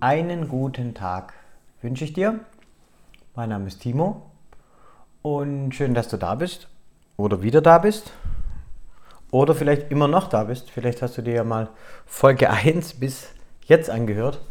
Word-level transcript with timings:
Einen 0.00 0.48
guten 0.48 0.92
Tag 0.92 1.32
wünsche 1.80 2.04
ich 2.04 2.12
dir. 2.12 2.40
Mein 3.34 3.48
Name 3.48 3.66
ist 3.66 3.80
Timo 3.80 4.30
und 5.22 5.74
schön, 5.74 5.94
dass 5.94 6.08
du 6.08 6.18
da 6.18 6.34
bist 6.34 6.68
oder 7.16 7.40
wieder 7.40 7.62
da 7.62 7.78
bist 7.78 8.12
oder 9.30 9.54
vielleicht 9.54 9.90
immer 9.90 10.06
noch 10.06 10.28
da 10.28 10.44
bist. 10.44 10.70
Vielleicht 10.70 11.00
hast 11.00 11.16
du 11.16 11.22
dir 11.22 11.32
ja 11.32 11.44
mal 11.44 11.70
Folge 12.04 12.50
1 12.50 13.00
bis 13.00 13.30
jetzt 13.64 13.88
angehört. 13.88 14.42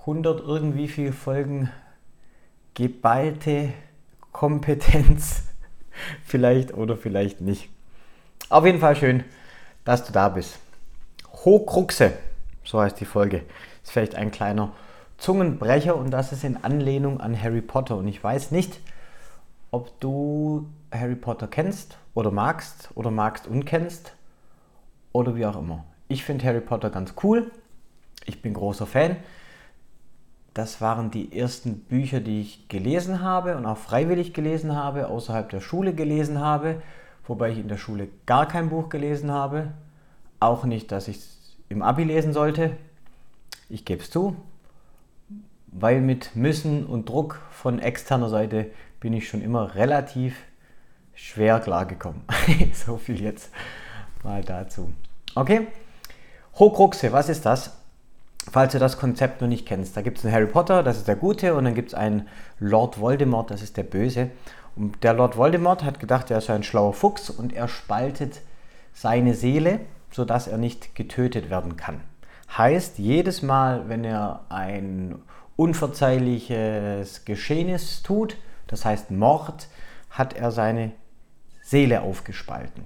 100 0.00 0.40
irgendwie 0.40 0.88
viele 0.88 1.14
Folgen 1.14 1.70
geballte 2.74 3.72
Kompetenz 4.32 5.44
vielleicht 6.26 6.74
oder 6.74 6.98
vielleicht 6.98 7.40
nicht. 7.40 7.70
Auf 8.50 8.66
jeden 8.66 8.80
Fall 8.80 8.96
schön, 8.96 9.24
dass 9.86 10.04
du 10.04 10.12
da 10.12 10.28
bist. 10.28 10.58
Hochkruxe, 11.32 12.12
so 12.64 12.82
heißt 12.82 13.00
die 13.00 13.06
Folge. 13.06 13.44
Ist 13.82 13.92
vielleicht 13.92 14.14
ein 14.14 14.30
kleiner 14.30 14.72
Zungenbrecher 15.18 15.96
und 15.96 16.10
das 16.10 16.32
ist 16.32 16.44
in 16.44 16.62
Anlehnung 16.62 17.20
an 17.20 17.40
Harry 17.40 17.60
Potter. 17.60 17.96
Und 17.96 18.08
ich 18.08 18.22
weiß 18.22 18.50
nicht, 18.50 18.80
ob 19.70 19.98
du 20.00 20.66
Harry 20.92 21.16
Potter 21.16 21.48
kennst 21.48 21.98
oder 22.14 22.30
magst 22.30 22.90
oder 22.94 23.10
magst 23.10 23.46
und 23.46 23.64
kennst 23.64 24.14
oder 25.12 25.34
wie 25.36 25.46
auch 25.46 25.56
immer. 25.56 25.84
Ich 26.08 26.24
finde 26.24 26.46
Harry 26.46 26.60
Potter 26.60 26.90
ganz 26.90 27.14
cool. 27.22 27.50
Ich 28.24 28.40
bin 28.42 28.54
großer 28.54 28.86
Fan. 28.86 29.16
Das 30.54 30.80
waren 30.80 31.10
die 31.10 31.38
ersten 31.38 31.80
Bücher, 31.80 32.20
die 32.20 32.40
ich 32.40 32.68
gelesen 32.68 33.22
habe 33.22 33.56
und 33.56 33.66
auch 33.66 33.76
freiwillig 33.76 34.34
gelesen 34.34 34.74
habe, 34.74 35.08
außerhalb 35.08 35.48
der 35.50 35.60
Schule 35.60 35.94
gelesen 35.94 36.40
habe, 36.40 36.82
wobei 37.26 37.50
ich 37.50 37.58
in 37.58 37.68
der 37.68 37.76
Schule 37.76 38.08
gar 38.26 38.48
kein 38.48 38.70
Buch 38.70 38.88
gelesen 38.88 39.30
habe. 39.30 39.68
Auch 40.40 40.64
nicht, 40.64 40.90
dass 40.90 41.08
ich 41.08 41.18
es 41.18 41.56
im 41.68 41.82
Abi 41.82 42.04
lesen 42.04 42.32
sollte. 42.32 42.76
Ich 43.68 43.84
gebe 43.84 44.02
es 44.02 44.10
zu, 44.10 44.34
weil 45.66 46.00
mit 46.00 46.34
Müssen 46.34 46.86
und 46.86 47.08
Druck 47.08 47.40
von 47.50 47.78
externer 47.78 48.30
Seite 48.30 48.70
bin 49.00 49.12
ich 49.12 49.28
schon 49.28 49.42
immer 49.42 49.74
relativ 49.74 50.36
schwer 51.14 51.60
klargekommen. 51.60 52.22
so 52.72 52.96
viel 52.96 53.20
jetzt 53.20 53.50
mal 54.24 54.42
dazu. 54.42 54.92
Okay, 55.34 55.66
Hokruxe, 56.58 57.12
was 57.12 57.28
ist 57.28 57.44
das? 57.44 57.76
Falls 58.50 58.72
du 58.72 58.78
das 58.78 58.98
Konzept 58.98 59.42
noch 59.42 59.48
nicht 59.48 59.66
kennst, 59.66 59.96
da 59.96 60.00
gibt 60.00 60.18
es 60.18 60.24
einen 60.24 60.32
Harry 60.32 60.46
Potter, 60.46 60.82
das 60.82 60.96
ist 60.96 61.08
der 61.08 61.16
Gute, 61.16 61.54
und 61.54 61.64
dann 61.64 61.74
gibt 61.74 61.88
es 61.88 61.94
einen 61.94 62.26
Lord 62.58 62.98
Voldemort, 62.98 63.50
das 63.50 63.60
ist 63.60 63.76
der 63.76 63.82
Böse. 63.82 64.30
Und 64.74 65.04
der 65.04 65.12
Lord 65.12 65.36
Voldemort 65.36 65.84
hat 65.84 66.00
gedacht, 66.00 66.30
er 66.30 66.38
ist 66.38 66.48
ein 66.48 66.62
schlauer 66.62 66.94
Fuchs 66.94 67.28
und 67.28 67.52
er 67.52 67.68
spaltet 67.68 68.40
seine 68.94 69.34
Seele, 69.34 69.80
sodass 70.10 70.46
er 70.46 70.56
nicht 70.56 70.94
getötet 70.94 71.50
werden 71.50 71.76
kann. 71.76 72.00
Heißt, 72.56 72.98
jedes 72.98 73.42
Mal, 73.42 73.88
wenn 73.88 74.04
er 74.04 74.44
ein 74.48 75.20
unverzeihliches 75.56 77.24
Geschehnis 77.24 78.02
tut, 78.02 78.36
das 78.68 78.84
heißt 78.84 79.10
Mord, 79.10 79.68
hat 80.10 80.34
er 80.34 80.50
seine 80.50 80.92
Seele 81.62 82.02
aufgespalten. 82.02 82.84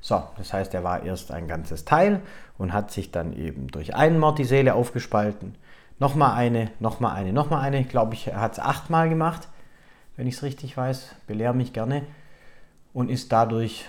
So, 0.00 0.22
das 0.36 0.52
heißt, 0.52 0.72
er 0.74 0.84
war 0.84 1.02
erst 1.02 1.32
ein 1.32 1.48
ganzes 1.48 1.84
Teil 1.84 2.20
und 2.58 2.72
hat 2.72 2.92
sich 2.92 3.10
dann 3.10 3.32
eben 3.32 3.66
durch 3.68 3.94
einen 3.94 4.20
Mord 4.20 4.38
die 4.38 4.44
Seele 4.44 4.74
aufgespalten. 4.74 5.56
Nochmal 5.98 6.36
eine, 6.36 6.70
nochmal 6.78 7.16
eine, 7.16 7.32
nochmal 7.32 7.62
eine. 7.62 7.80
Ich 7.80 7.88
glaube, 7.88 8.16
er 8.26 8.40
hat 8.40 8.52
es 8.52 8.58
achtmal 8.60 9.08
gemacht, 9.08 9.48
wenn 10.16 10.26
ich 10.26 10.34
es 10.34 10.42
richtig 10.42 10.76
weiß. 10.76 11.16
Belehr 11.26 11.52
mich 11.54 11.72
gerne. 11.72 12.02
Und 12.92 13.10
ist 13.10 13.32
dadurch 13.32 13.86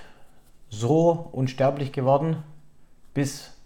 so 0.69 1.29
unsterblich 1.31 1.91
geworden, 1.91 2.43
bis 3.13 3.56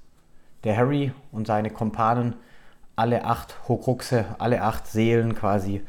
der 0.64 0.78
Harry 0.78 1.12
und 1.32 1.48
seine 1.48 1.70
Kompanen 1.70 2.36
alle 2.96 3.26
acht 3.26 3.68
Horcruxe, 3.68 4.26
alle 4.38 4.62
acht 4.62 4.88
Seelen 4.88 5.36
quasi 5.36 5.84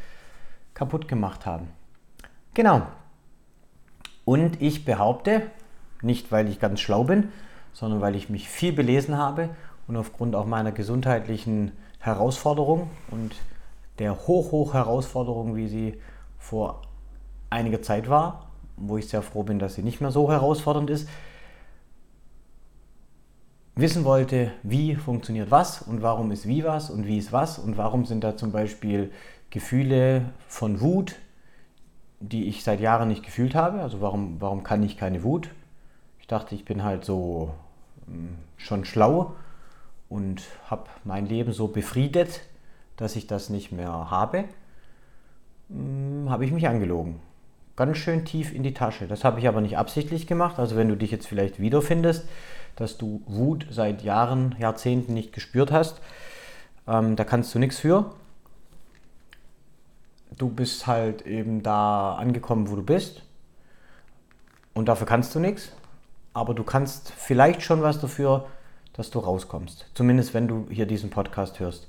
kaputt 0.75 1.09
gemacht 1.09 1.47
haben. 1.47 1.69
Genau. 2.55 2.83
Und 4.25 4.63
ich 4.63 4.85
behaupte, 4.85 5.43
nicht 6.01 6.33
weil 6.33 6.49
ich 6.49 6.61
ganz 6.61 6.81
schlau 6.81 7.05
bin, 7.05 7.29
sondern 7.73 8.01
weil 8.01 8.15
ich 8.15 8.29
mich 8.29 8.49
viel 8.49 8.73
belesen 8.73 9.17
habe 9.17 9.51
und 9.89 9.97
aufgrund 9.97 10.35
auch 10.35 10.47
meiner 10.47 10.73
gesundheitlichen 10.73 11.73
Herausforderung 11.99 12.91
und 13.11 13.35
der 13.99 14.27
hoch, 14.27 14.53
hoch 14.53 14.75
Herausforderung, 14.75 15.57
wie 15.57 15.69
sie 15.69 16.01
vor 16.39 16.83
einiger 17.51 17.83
Zeit 17.83 18.09
war, 18.09 18.51
wo 18.77 18.97
ich 18.97 19.09
sehr 19.09 19.23
froh 19.23 19.43
bin, 19.43 19.59
dass 19.59 19.75
sie 19.75 19.83
nicht 19.83 20.01
mehr 20.01 20.11
so 20.11 20.31
herausfordernd 20.31 20.91
ist, 20.91 21.09
wissen 23.75 24.05
wollte, 24.05 24.53
wie 24.63 24.95
funktioniert 24.97 25.51
was 25.51 25.83
und 25.83 26.03
warum 26.03 26.31
ist 26.31 26.47
wie 26.47 26.65
was 26.65 26.91
und 26.91 27.07
wie 27.07 27.19
ist 27.19 27.33
was 27.33 27.59
und 27.59 27.77
warum 27.77 28.05
sind 28.05 28.23
da 28.23 28.37
zum 28.37 28.53
Beispiel 28.53 29.11
Gefühle 29.51 30.27
von 30.47 30.81
Wut, 30.81 31.17
die 32.21 32.47
ich 32.47 32.65
seit 32.65 32.81
Jahren 32.81 33.09
nicht 33.09 33.25
gefühlt 33.25 33.55
habe. 33.55 33.81
Also 33.81 34.01
warum, 34.01 34.41
warum 34.41 34.63
kann 34.63 34.83
ich 34.83 34.97
keine 34.97 35.23
Wut? 35.23 35.51
Ich 36.21 36.27
dachte, 36.27 36.55
ich 36.55 36.65
bin 36.65 36.85
halt 36.85 37.05
so 37.05 37.55
hm, 38.07 38.37
schon 38.57 38.85
schlau 38.85 39.35
und 40.09 40.43
habe 40.67 40.85
mein 41.05 41.27
Leben 41.27 41.53
so 41.53 41.69
befriedet, 41.69 42.43
dass 42.97 43.17
ich 43.17 43.27
das 43.27 43.49
nicht 43.49 43.73
mehr 43.73 44.11
habe. 44.11 44.45
Hm, 45.69 46.27
habe 46.29 46.45
ich 46.45 46.53
mich 46.53 46.69
angelogen. 46.69 47.21
Ganz 47.75 47.97
schön 47.97 48.27
tief 48.27 48.55
in 48.55 48.63
die 48.63 48.75
Tasche. 48.75 49.07
Das 49.07 49.25
habe 49.25 49.41
ich 49.41 49.49
aber 49.49 49.63
nicht 49.63 49.79
absichtlich 49.79 50.27
gemacht. 50.27 50.59
Also 50.59 50.77
wenn 50.77 50.89
du 50.89 50.97
dich 50.97 51.11
jetzt 51.11 51.27
vielleicht 51.27 51.59
wiederfindest, 51.59 52.29
dass 52.77 52.99
du 52.99 53.23
Wut 53.27 53.67
seit 53.71 54.03
Jahren, 54.03 54.55
Jahrzehnten 54.59 55.15
nicht 55.15 55.33
gespürt 55.33 55.71
hast. 55.71 56.01
Ähm, 56.87 57.17
da 57.17 57.25
kannst 57.25 57.55
du 57.55 57.59
nichts 57.59 57.79
für. 57.79 58.13
Du 60.37 60.49
bist 60.49 60.87
halt 60.87 61.23
eben 61.23 61.63
da 61.63 62.15
angekommen, 62.15 62.71
wo 62.71 62.77
du 62.77 62.83
bist. 62.83 63.23
Und 64.75 64.87
dafür 64.87 65.07
kannst 65.07 65.35
du 65.35 65.41
nichts. 65.41 65.73
Aber 66.35 66.55
du 66.55 66.65
kannst 66.65 67.13
vielleicht 67.13 67.63
schon 67.63 67.83
was 67.83 68.01
dafür, 68.01 68.49
dass 68.95 69.11
du 69.11 69.19
rauskommst. 69.19 69.87
Zumindest 69.95 70.35
wenn 70.35 70.49
du 70.49 70.67
hier 70.71 70.87
diesen 70.87 71.11
Podcast 71.11 71.61
hörst. 71.61 71.89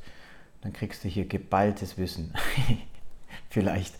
Dann 0.61 0.73
kriegst 0.73 1.03
du 1.03 1.09
hier 1.09 1.25
geballtes 1.25 1.97
Wissen. 1.97 2.33
vielleicht. 3.49 3.95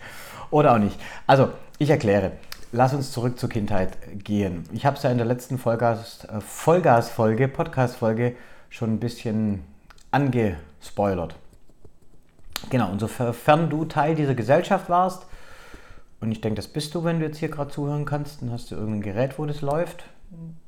Oder 0.51 0.73
auch 0.73 0.79
nicht. 0.79 0.99
Also, 1.27 1.49
ich 1.79 1.89
erkläre 1.89 2.33
lass 2.73 2.93
uns 2.93 3.11
zurück 3.11 3.39
zur 3.39 3.49
Kindheit 3.49 3.97
gehen. 4.23 4.65
Ich 4.73 4.85
habe 4.85 4.97
es 4.97 5.03
ja 5.03 5.11
in 5.11 5.17
der 5.17 5.27
letzten 5.27 5.55
äh, 5.55 6.41
Vollgas-Folge, 6.41 7.47
Podcast-Folge 7.47 8.35
schon 8.69 8.95
ein 8.95 8.99
bisschen 8.99 9.63
angespoilert. 10.11 11.35
Genau, 12.69 12.91
und 12.91 12.99
sofern 12.99 13.69
du 13.69 13.85
Teil 13.85 14.15
dieser 14.15 14.35
Gesellschaft 14.35 14.89
warst, 14.89 15.25
und 16.19 16.31
ich 16.31 16.41
denke, 16.41 16.55
das 16.55 16.67
bist 16.67 16.95
du, 16.95 17.03
wenn 17.03 17.19
du 17.19 17.25
jetzt 17.25 17.37
hier 17.37 17.49
gerade 17.49 17.69
zuhören 17.69 18.05
kannst, 18.05 18.41
dann 18.41 18.51
hast 18.51 18.71
du 18.71 18.75
irgendein 18.75 19.01
Gerät, 19.01 19.37
wo 19.37 19.45
das 19.45 19.61
läuft, 19.61 20.05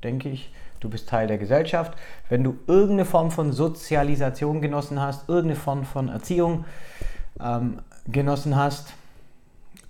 denke 0.04 0.30
ich. 0.30 0.52
Du 0.82 0.90
bist 0.90 1.08
Teil 1.08 1.28
der 1.28 1.38
Gesellschaft. 1.38 1.94
Wenn 2.28 2.44
du 2.44 2.58
irgendeine 2.68 3.06
Form 3.06 3.32
von 3.32 3.54
Sozialisation 3.54 4.62
genossen 4.62 5.00
hast, 5.00 5.30
irgendeine 5.30 5.56
Form 5.56 5.86
von 5.86 6.10
Erziehung 6.10 6.66
ähm, 7.40 7.80
genossen 8.06 8.58
hast 8.58 8.94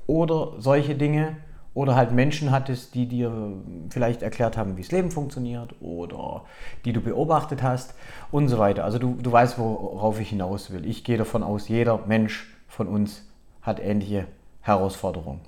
oder 0.06 0.54
solche 0.60 0.94
Dinge, 0.94 1.36
oder 1.76 1.96
halt 1.96 2.14
Menschen 2.14 2.52
hattest, 2.52 2.96
die 2.96 3.06
dir 3.06 3.52
vielleicht 3.90 4.24
erklärt 4.24 4.58
haben, 4.58 4.78
wie 4.78 4.82
das 4.82 4.92
Leben 4.92 5.12
funktioniert 5.12 5.76
oder 5.82 6.46
die 6.86 6.94
du 6.94 7.02
beobachtet 7.02 7.62
hast 7.62 7.94
und 8.32 8.48
so 8.48 8.58
weiter. 8.58 8.86
Also 8.86 8.98
du, 8.98 9.18
du 9.22 9.32
weißt, 9.32 9.60
worauf 9.60 10.20
ich 10.20 10.30
hinaus 10.30 10.72
will. 10.72 10.86
Ich 10.86 11.04
gehe 11.04 11.18
davon 11.18 11.44
aus, 11.44 11.68
jeder 11.68 12.00
Mensch 12.08 12.50
von 12.68 12.88
uns 12.88 13.28
hat 13.62 13.82
ähnliche 13.82 14.26
Herausforderungen. 14.62 15.42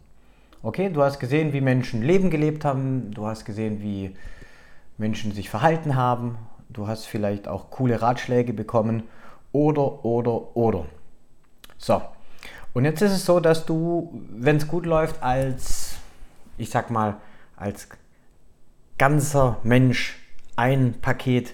Okay, 0.61 0.89
du 0.89 1.01
hast 1.01 1.19
gesehen, 1.19 1.53
wie 1.53 1.61
Menschen 1.61 2.03
Leben 2.03 2.29
gelebt 2.29 2.65
haben, 2.65 3.11
du 3.11 3.25
hast 3.25 3.45
gesehen, 3.45 3.81
wie 3.81 4.13
Menschen 4.97 5.31
sich 5.31 5.49
verhalten 5.49 5.95
haben, 5.95 6.37
du 6.69 6.87
hast 6.87 7.05
vielleicht 7.05 7.47
auch 7.47 7.69
coole 7.69 8.01
Ratschläge 8.01 8.51
bekommen 8.51 9.03
oder, 9.53 10.03
oder, 10.03 10.57
oder. 10.57 10.85
So, 11.77 12.01
und 12.73 12.83
jetzt 12.83 13.01
ist 13.01 13.13
es 13.13 13.25
so, 13.25 13.39
dass 13.39 13.65
du, 13.65 14.21
wenn 14.29 14.57
es 14.57 14.67
gut 14.67 14.85
läuft, 14.85 15.23
als 15.23 15.86
ich 16.57 16.69
sag 16.69 16.89
mal, 16.89 17.17
als 17.55 17.87
ganzer 18.97 19.57
Mensch 19.63 20.17
ein 20.55 20.93
Paket 21.01 21.53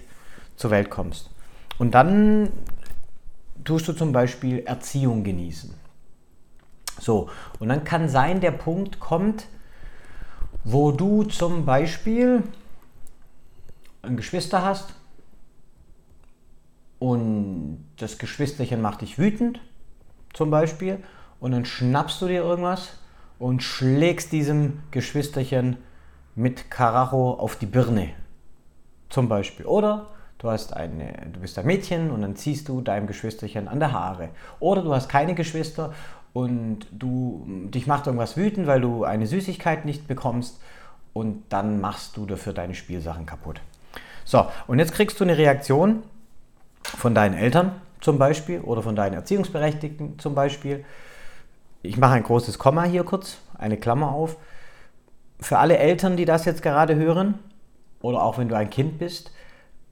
zur 0.56 0.70
Welt 0.70 0.90
kommst. 0.90 1.30
Und 1.78 1.92
dann 1.94 2.50
tust 3.64 3.88
du 3.88 3.92
zum 3.92 4.12
Beispiel 4.12 4.60
Erziehung 4.60 5.24
genießen. 5.24 5.74
So, 7.00 7.28
und 7.58 7.68
dann 7.68 7.84
kann 7.84 8.08
sein, 8.08 8.40
der 8.40 8.52
Punkt 8.52 9.00
kommt, 9.00 9.46
wo 10.62 10.92
du 10.92 11.24
zum 11.24 11.66
Beispiel 11.66 12.42
ein 14.02 14.16
Geschwister 14.16 14.62
hast 14.62 14.94
und 16.98 17.84
das 17.96 18.18
Geschwisterchen 18.18 18.80
macht 18.80 19.02
dich 19.02 19.18
wütend, 19.18 19.60
zum 20.32 20.50
Beispiel, 20.50 21.02
und 21.40 21.52
dann 21.52 21.64
schnappst 21.64 22.22
du 22.22 22.26
dir 22.28 22.42
irgendwas 22.42 22.98
und 23.38 23.62
schlägst 23.62 24.32
diesem 24.32 24.82
Geschwisterchen 24.90 25.76
mit 26.34 26.70
Karacho 26.70 27.34
auf 27.34 27.56
die 27.56 27.66
Birne. 27.66 28.10
Zum 29.08 29.28
Beispiel. 29.28 29.66
Oder 29.66 30.06
du, 30.38 30.50
hast 30.50 30.74
eine, 30.74 31.12
du 31.32 31.40
bist 31.40 31.58
ein 31.58 31.66
Mädchen 31.66 32.10
und 32.10 32.22
dann 32.22 32.36
ziehst 32.36 32.68
du 32.68 32.80
deinem 32.80 33.06
Geschwisterchen 33.06 33.68
an 33.68 33.78
der 33.78 33.92
Haare. 33.92 34.30
Oder 34.60 34.82
du 34.82 34.94
hast 34.94 35.08
keine 35.08 35.34
Geschwister 35.34 35.92
und 36.32 36.86
du, 36.90 37.44
dich 37.46 37.86
macht 37.86 38.06
irgendwas 38.06 38.36
wütend, 38.36 38.66
weil 38.66 38.80
du 38.80 39.04
eine 39.04 39.26
Süßigkeit 39.26 39.84
nicht 39.84 40.08
bekommst 40.08 40.60
und 41.12 41.44
dann 41.48 41.80
machst 41.80 42.16
du 42.16 42.26
dafür 42.26 42.52
deine 42.52 42.74
Spielsachen 42.74 43.24
kaputt. 43.24 43.60
So, 44.24 44.46
und 44.66 44.78
jetzt 44.78 44.92
kriegst 44.92 45.20
du 45.20 45.24
eine 45.24 45.38
Reaktion 45.38 46.02
von 46.82 47.14
deinen 47.14 47.34
Eltern 47.34 47.72
zum 48.00 48.18
Beispiel 48.18 48.60
oder 48.60 48.82
von 48.82 48.96
deinen 48.96 49.14
Erziehungsberechtigten 49.14 50.18
zum 50.18 50.34
Beispiel. 50.34 50.84
Ich 51.84 51.98
mache 51.98 52.14
ein 52.14 52.22
großes 52.22 52.58
Komma 52.58 52.84
hier 52.84 53.04
kurz, 53.04 53.36
eine 53.58 53.76
Klammer 53.76 54.10
auf. 54.10 54.38
Für 55.38 55.58
alle 55.58 55.76
Eltern, 55.76 56.16
die 56.16 56.24
das 56.24 56.46
jetzt 56.46 56.62
gerade 56.62 56.96
hören, 56.96 57.38
oder 58.00 58.22
auch 58.22 58.38
wenn 58.38 58.48
du 58.48 58.56
ein 58.56 58.70
Kind 58.70 58.98
bist, 58.98 59.32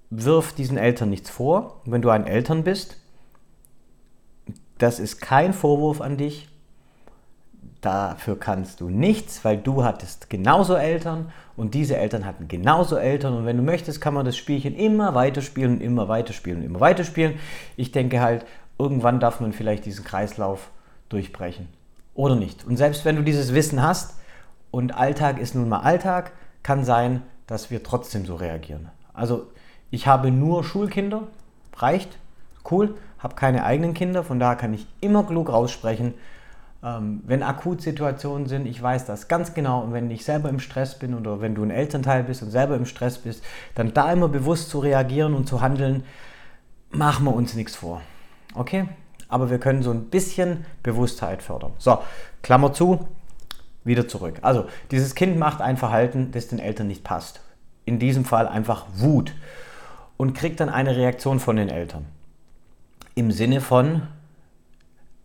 wirf 0.09 0.55
diesen 0.55 0.79
Eltern 0.79 1.11
nichts 1.11 1.29
vor. 1.29 1.83
Wenn 1.85 2.01
du 2.01 2.09
ein 2.09 2.27
Eltern 2.27 2.65
bist, 2.65 2.97
das 4.79 5.01
ist 5.01 5.21
kein 5.21 5.53
Vorwurf 5.53 6.01
an 6.01 6.17
dich. 6.17 6.49
Dafür 7.83 8.41
kannst 8.41 8.81
du 8.81 8.89
nichts, 8.89 9.45
weil 9.45 9.59
du 9.59 9.85
hattest 9.85 10.31
genauso 10.31 10.77
Eltern 10.77 11.31
und 11.57 11.75
diese 11.75 11.99
Eltern 11.99 12.25
hatten 12.25 12.49
genauso 12.49 12.97
Eltern. 12.97 13.35
Und 13.35 13.45
wenn 13.45 13.59
du 13.59 13.63
möchtest, 13.63 14.01
kann 14.01 14.15
man 14.15 14.25
das 14.25 14.39
Spielchen 14.39 14.75
immer 14.75 15.15
weiterspielen 15.15 15.75
und 15.75 15.81
immer 15.83 16.09
weiterspielen 16.09 16.61
und 16.61 16.65
immer 16.65 16.81
weiterspielen. 16.81 17.39
Ich 17.77 17.93
denke 17.93 18.23
halt, 18.23 18.47
irgendwann 18.79 19.21
darf 19.21 19.41
man 19.41 19.53
vielleicht 19.53 19.85
diesen 19.85 20.07
Kreislauf 20.07 20.71
durchbrechen. 21.11 21.69
Oder 22.15 22.37
nicht. 22.37 22.65
Und 22.65 22.77
selbst 22.77 23.05
wenn 23.05 23.17
du 23.17 23.23
dieses 23.23 23.55
Wissen 23.55 23.83
hast 23.83 24.17
und 24.71 24.97
Alltag 24.97 25.39
ist 25.39 25.55
nun 25.55 25.69
mal 25.69 25.81
Alltag, 25.81 26.33
kann 26.63 26.85
sein, 26.85 27.23
dass 27.47 27.71
wir 27.71 27.83
trotzdem 27.83 28.27
so 28.27 28.35
reagieren. 28.37 28.91
Also 29.15 29.49
ich 29.91 30.07
habe 30.07 30.31
nur 30.31 30.65
Schulkinder, 30.65 31.23
reicht, 31.77 32.19
cool, 32.71 32.95
habe 33.19 33.35
keine 33.35 33.65
eigenen 33.65 33.95
Kinder, 33.95 34.25
von 34.25 34.39
daher 34.39 34.57
kann 34.57 34.75
ich 34.75 34.87
immer 35.01 35.25
klug 35.25 35.49
raussprechen 35.49 36.15
ähm, 36.83 37.23
wenn 37.25 37.43
Akutsituationen 37.43 38.49
sind, 38.49 38.67
ich 38.67 38.83
weiß 38.83 39.07
das 39.07 39.29
ganz 39.29 39.55
genau 39.55 39.83
und 39.83 39.93
wenn 39.93 40.11
ich 40.11 40.25
selber 40.25 40.49
im 40.49 40.59
Stress 40.59 40.99
bin 40.99 41.15
oder 41.15 41.41
wenn 41.41 41.55
du 41.55 41.63
ein 41.63 41.71
Elternteil 41.71 42.25
bist 42.25 42.43
und 42.43 42.51
selber 42.51 42.75
im 42.75 42.87
Stress 42.87 43.19
bist, 43.19 43.45
dann 43.75 43.95
da 43.95 44.13
immer 44.13 44.29
bewusst 44.29 44.71
zu 44.71 44.81
reagieren 44.81 45.35
und 45.35 45.49
zu 45.49 45.61
handeln, 45.61 46.03
machen 46.91 47.25
wir 47.25 47.35
uns 47.35 47.55
nichts 47.55 47.77
vor. 47.77 48.03
Okay? 48.55 48.89
Aber 49.33 49.49
wir 49.49 49.59
können 49.59 49.83
so 49.83 49.91
ein 49.91 50.11
bisschen 50.11 50.67
Bewusstheit 50.83 51.43
fördern. 51.43 51.73
So, 51.79 51.99
Klammer 52.43 52.75
zu, 52.75 53.09
wieder 53.83 54.07
zurück. 54.07 54.39
Also, 54.43 54.67
dieses 54.91 55.15
Kind 55.15 55.39
macht 55.39 55.63
ein 55.63 55.79
Verhalten, 55.79 56.33
das 56.33 56.49
den 56.49 56.59
Eltern 56.59 56.87
nicht 56.87 57.03
passt. 57.03 57.41
In 57.87 57.99
diesem 57.99 58.27
Fall 58.27 58.47
einfach 58.47 58.85
Wut 58.95 59.33
und 60.19 60.35
kriegt 60.35 60.61
dann 60.61 60.69
eine 60.69 60.97
Reaktion 60.97 61.41
von 61.41 61.57
den 61.57 61.71
Eltern. 61.71 62.05
Im 63.15 63.33
Sinne 63.33 63.63
von, 63.63 64.03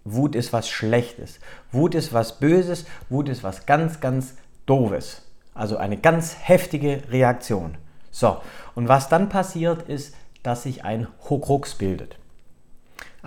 Wut 0.06 0.36
ist 0.36 0.54
was 0.54 0.70
Schlechtes. 0.70 1.42
Wut 1.74 1.94
ist 1.94 2.14
was 2.14 2.40
Böses. 2.40 2.86
Wut 3.10 3.28
ist 3.28 3.44
was 3.44 3.66
ganz, 3.66 4.00
ganz 4.00 4.36
Doofes. 4.66 5.24
Also 5.54 5.76
eine 5.76 5.98
ganz 5.98 6.38
heftige 6.40 7.04
Reaktion. 7.10 7.76
So, 8.10 8.38
und 8.74 8.88
was 8.88 9.10
dann 9.10 9.28
passiert 9.28 9.90
ist, 9.90 10.16
dass 10.44 10.64
sich 10.64 10.86
ein 10.86 11.08
Hokrux 11.30 11.76
bildet. 11.76 12.18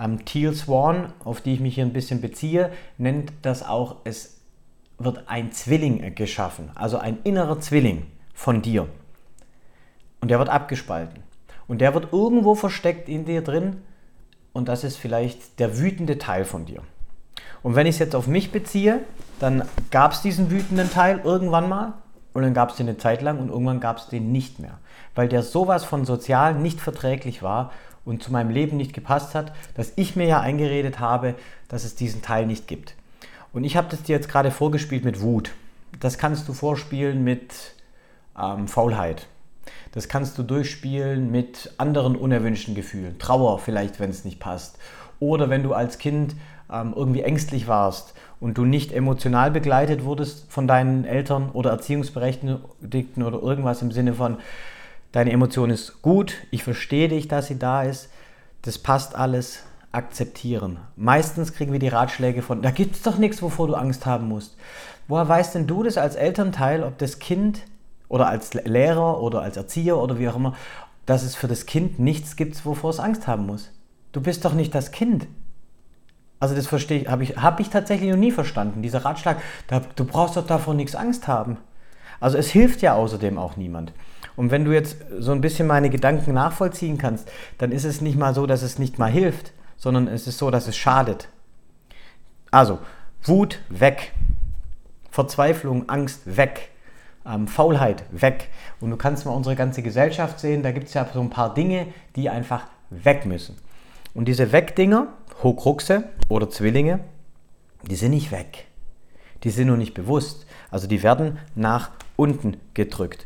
Am 0.01 0.25
Teal 0.25 0.55
Swan, 0.55 1.13
auf 1.23 1.41
die 1.41 1.53
ich 1.53 1.59
mich 1.59 1.75
hier 1.75 1.85
ein 1.85 1.93
bisschen 1.93 2.21
beziehe, 2.21 2.71
nennt 2.97 3.31
das 3.43 3.61
auch, 3.61 3.97
es 4.03 4.39
wird 4.97 5.25
ein 5.27 5.51
Zwilling 5.51 6.15
geschaffen, 6.15 6.71
also 6.73 6.97
ein 6.97 7.19
innerer 7.23 7.59
Zwilling 7.59 8.07
von 8.33 8.63
dir. 8.63 8.87
Und 10.19 10.31
der 10.31 10.39
wird 10.39 10.49
abgespalten. 10.49 11.21
Und 11.67 11.81
der 11.81 11.93
wird 11.93 12.13
irgendwo 12.13 12.55
versteckt 12.55 13.09
in 13.09 13.25
dir 13.25 13.43
drin 13.43 13.83
und 14.53 14.69
das 14.69 14.83
ist 14.83 14.97
vielleicht 14.97 15.59
der 15.59 15.77
wütende 15.77 16.17
Teil 16.17 16.45
von 16.45 16.65
dir. 16.65 16.81
Und 17.61 17.75
wenn 17.75 17.85
ich 17.85 17.93
es 17.93 17.99
jetzt 17.99 18.15
auf 18.15 18.25
mich 18.25 18.51
beziehe, 18.51 19.01
dann 19.39 19.65
gab 19.91 20.13
es 20.13 20.23
diesen 20.23 20.49
wütenden 20.49 20.89
Teil 20.89 21.21
irgendwann 21.23 21.69
mal 21.69 21.93
und 22.33 22.41
dann 22.41 22.55
gab 22.55 22.71
es 22.71 22.77
den 22.77 22.87
eine 22.87 22.97
Zeit 22.97 23.21
lang 23.21 23.37
und 23.37 23.49
irgendwann 23.49 23.79
gab 23.79 23.97
es 23.97 24.07
den 24.07 24.31
nicht 24.31 24.57
mehr, 24.57 24.79
weil 25.13 25.27
der 25.27 25.43
sowas 25.43 25.85
von 25.85 26.05
sozial 26.05 26.55
nicht 26.55 26.81
verträglich 26.81 27.43
war 27.43 27.71
und 28.05 28.23
zu 28.23 28.31
meinem 28.31 28.49
Leben 28.49 28.77
nicht 28.77 28.93
gepasst 28.93 29.35
hat, 29.35 29.53
dass 29.75 29.93
ich 29.95 30.15
mir 30.15 30.27
ja 30.27 30.39
eingeredet 30.39 30.99
habe, 30.99 31.35
dass 31.67 31.83
es 31.83 31.95
diesen 31.95 32.21
Teil 32.21 32.45
nicht 32.45 32.67
gibt. 32.67 32.95
Und 33.53 33.63
ich 33.63 33.75
habe 33.75 33.87
das 33.89 34.03
dir 34.03 34.15
jetzt 34.15 34.29
gerade 34.29 34.51
vorgespielt 34.51 35.03
mit 35.03 35.21
Wut. 35.21 35.51
Das 35.99 36.17
kannst 36.17 36.47
du 36.47 36.53
vorspielen 36.53 37.23
mit 37.23 37.75
ähm, 38.39 38.67
Faulheit. 38.67 39.27
Das 39.91 40.07
kannst 40.07 40.37
du 40.37 40.43
durchspielen 40.43 41.31
mit 41.31 41.73
anderen 41.77 42.15
unerwünschten 42.15 42.75
Gefühlen. 42.75 43.19
Trauer 43.19 43.59
vielleicht, 43.59 43.99
wenn 43.99 44.09
es 44.09 44.23
nicht 44.23 44.39
passt. 44.39 44.77
Oder 45.19 45.49
wenn 45.49 45.63
du 45.63 45.73
als 45.73 45.97
Kind 45.97 46.35
ähm, 46.71 46.93
irgendwie 46.95 47.21
ängstlich 47.21 47.67
warst 47.67 48.13
und 48.39 48.57
du 48.57 48.65
nicht 48.65 48.93
emotional 48.93 49.51
begleitet 49.51 50.05
wurdest 50.05 50.51
von 50.51 50.67
deinen 50.67 51.03
Eltern 51.03 51.49
oder 51.51 51.71
Erziehungsberechtigten 51.71 53.23
oder 53.23 53.41
irgendwas 53.41 53.81
im 53.81 53.91
Sinne 53.91 54.13
von, 54.13 54.37
deine 55.11 55.31
Emotion 55.31 55.69
ist 55.69 56.01
gut, 56.01 56.35
ich 56.51 56.63
verstehe 56.63 57.09
dich, 57.09 57.27
dass 57.27 57.47
sie 57.47 57.59
da 57.59 57.83
ist, 57.83 58.09
das 58.61 58.77
passt 58.77 59.15
alles, 59.15 59.63
akzeptieren. 59.91 60.79
Meistens 60.95 61.53
kriegen 61.53 61.73
wir 61.73 61.79
die 61.79 61.89
Ratschläge 61.89 62.41
von, 62.41 62.61
da 62.61 62.71
gibt 62.71 62.95
es 62.95 63.01
doch 63.01 63.17
nichts, 63.17 63.41
wovor 63.41 63.67
du 63.67 63.75
Angst 63.75 64.05
haben 64.05 64.27
musst. 64.27 64.55
Woher 65.07 65.27
weißt 65.27 65.55
denn 65.55 65.67
du 65.67 65.83
das 65.83 65.97
als 65.97 66.15
Elternteil, 66.15 66.83
ob 66.83 66.97
das 66.97 67.19
Kind 67.19 67.63
oder 68.07 68.27
als 68.27 68.53
Lehrer 68.53 69.21
oder 69.21 69.41
als 69.41 69.57
Erzieher 69.57 69.97
oder 69.97 70.19
wie 70.19 70.29
auch 70.29 70.35
immer, 70.35 70.55
dass 71.05 71.23
es 71.23 71.35
für 71.35 71.47
das 71.47 71.65
Kind 71.65 71.99
nichts 71.99 72.35
gibt, 72.35 72.65
wovor 72.65 72.91
es 72.91 72.99
Angst 72.99 73.27
haben 73.27 73.45
muss. 73.45 73.71
Du 74.11 74.21
bist 74.21 74.45
doch 74.45 74.53
nicht 74.53 74.73
das 74.73 74.91
Kind. 74.91 75.27
Also 76.39 76.55
das 76.55 76.67
verstehe 76.67 77.01
ich, 77.01 77.07
habe 77.07 77.23
ich, 77.23 77.37
hab 77.37 77.59
ich 77.59 77.69
tatsächlich 77.69 78.09
noch 78.09 78.17
nie 78.17 78.31
verstanden. 78.31 78.81
Dieser 78.81 79.05
Ratschlag, 79.05 79.41
da, 79.67 79.81
du 79.95 80.05
brauchst 80.05 80.37
doch 80.37 80.45
davor 80.45 80.73
nichts 80.73 80.95
Angst 80.95 81.27
haben. 81.27 81.57
Also 82.19 82.37
es 82.37 82.49
hilft 82.49 82.81
ja 82.81 82.93
außerdem 82.95 83.37
auch 83.37 83.57
niemand. 83.57 83.93
Und 84.35 84.51
wenn 84.51 84.65
du 84.65 84.71
jetzt 84.71 84.97
so 85.19 85.31
ein 85.31 85.41
bisschen 85.41 85.67
meine 85.67 85.89
Gedanken 85.89 86.33
nachvollziehen 86.33 86.97
kannst, 86.97 87.29
dann 87.57 87.71
ist 87.71 87.83
es 87.83 88.01
nicht 88.01 88.17
mal 88.17 88.33
so, 88.33 88.45
dass 88.45 88.61
es 88.61 88.79
nicht 88.79 88.99
mal 88.99 89.11
hilft, 89.11 89.51
sondern 89.77 90.07
es 90.07 90.27
ist 90.27 90.37
so, 90.37 90.51
dass 90.51 90.67
es 90.67 90.77
schadet. 90.77 91.29
Also, 92.49 92.79
Wut 93.23 93.59
weg. 93.69 94.13
Verzweiflung, 95.09 95.89
Angst 95.89 96.37
weg 96.37 96.71
ähm, 97.25 97.47
Faulheit 97.47 98.03
weg. 98.11 98.49
Und 98.79 98.91
du 98.91 98.97
kannst 98.97 99.25
mal 99.25 99.33
unsere 99.33 99.55
ganze 99.55 99.81
Gesellschaft 99.81 100.39
sehen, 100.39 100.63
da 100.63 100.71
gibt 100.71 100.87
es 100.87 100.93
ja 100.93 101.07
so 101.13 101.21
ein 101.21 101.29
paar 101.29 101.53
Dinge, 101.53 101.87
die 102.15 102.29
einfach 102.29 102.67
weg 102.89 103.25
müssen. 103.25 103.57
Und 104.13 104.25
diese 104.27 104.51
Wegdinger, 104.51 105.07
Hokruxe 105.43 106.03
oder 106.27 106.49
Zwillinge, 106.49 106.99
die 107.83 107.95
sind 107.95 108.11
nicht 108.11 108.31
weg. 108.31 108.65
Die 109.43 109.49
sind 109.49 109.67
nur 109.67 109.77
nicht 109.77 109.93
bewusst. 109.93 110.45
Also 110.71 110.87
die 110.87 111.03
werden 111.03 111.37
nach 111.53 111.91
unten 112.15 112.57
gedrückt. 112.73 113.25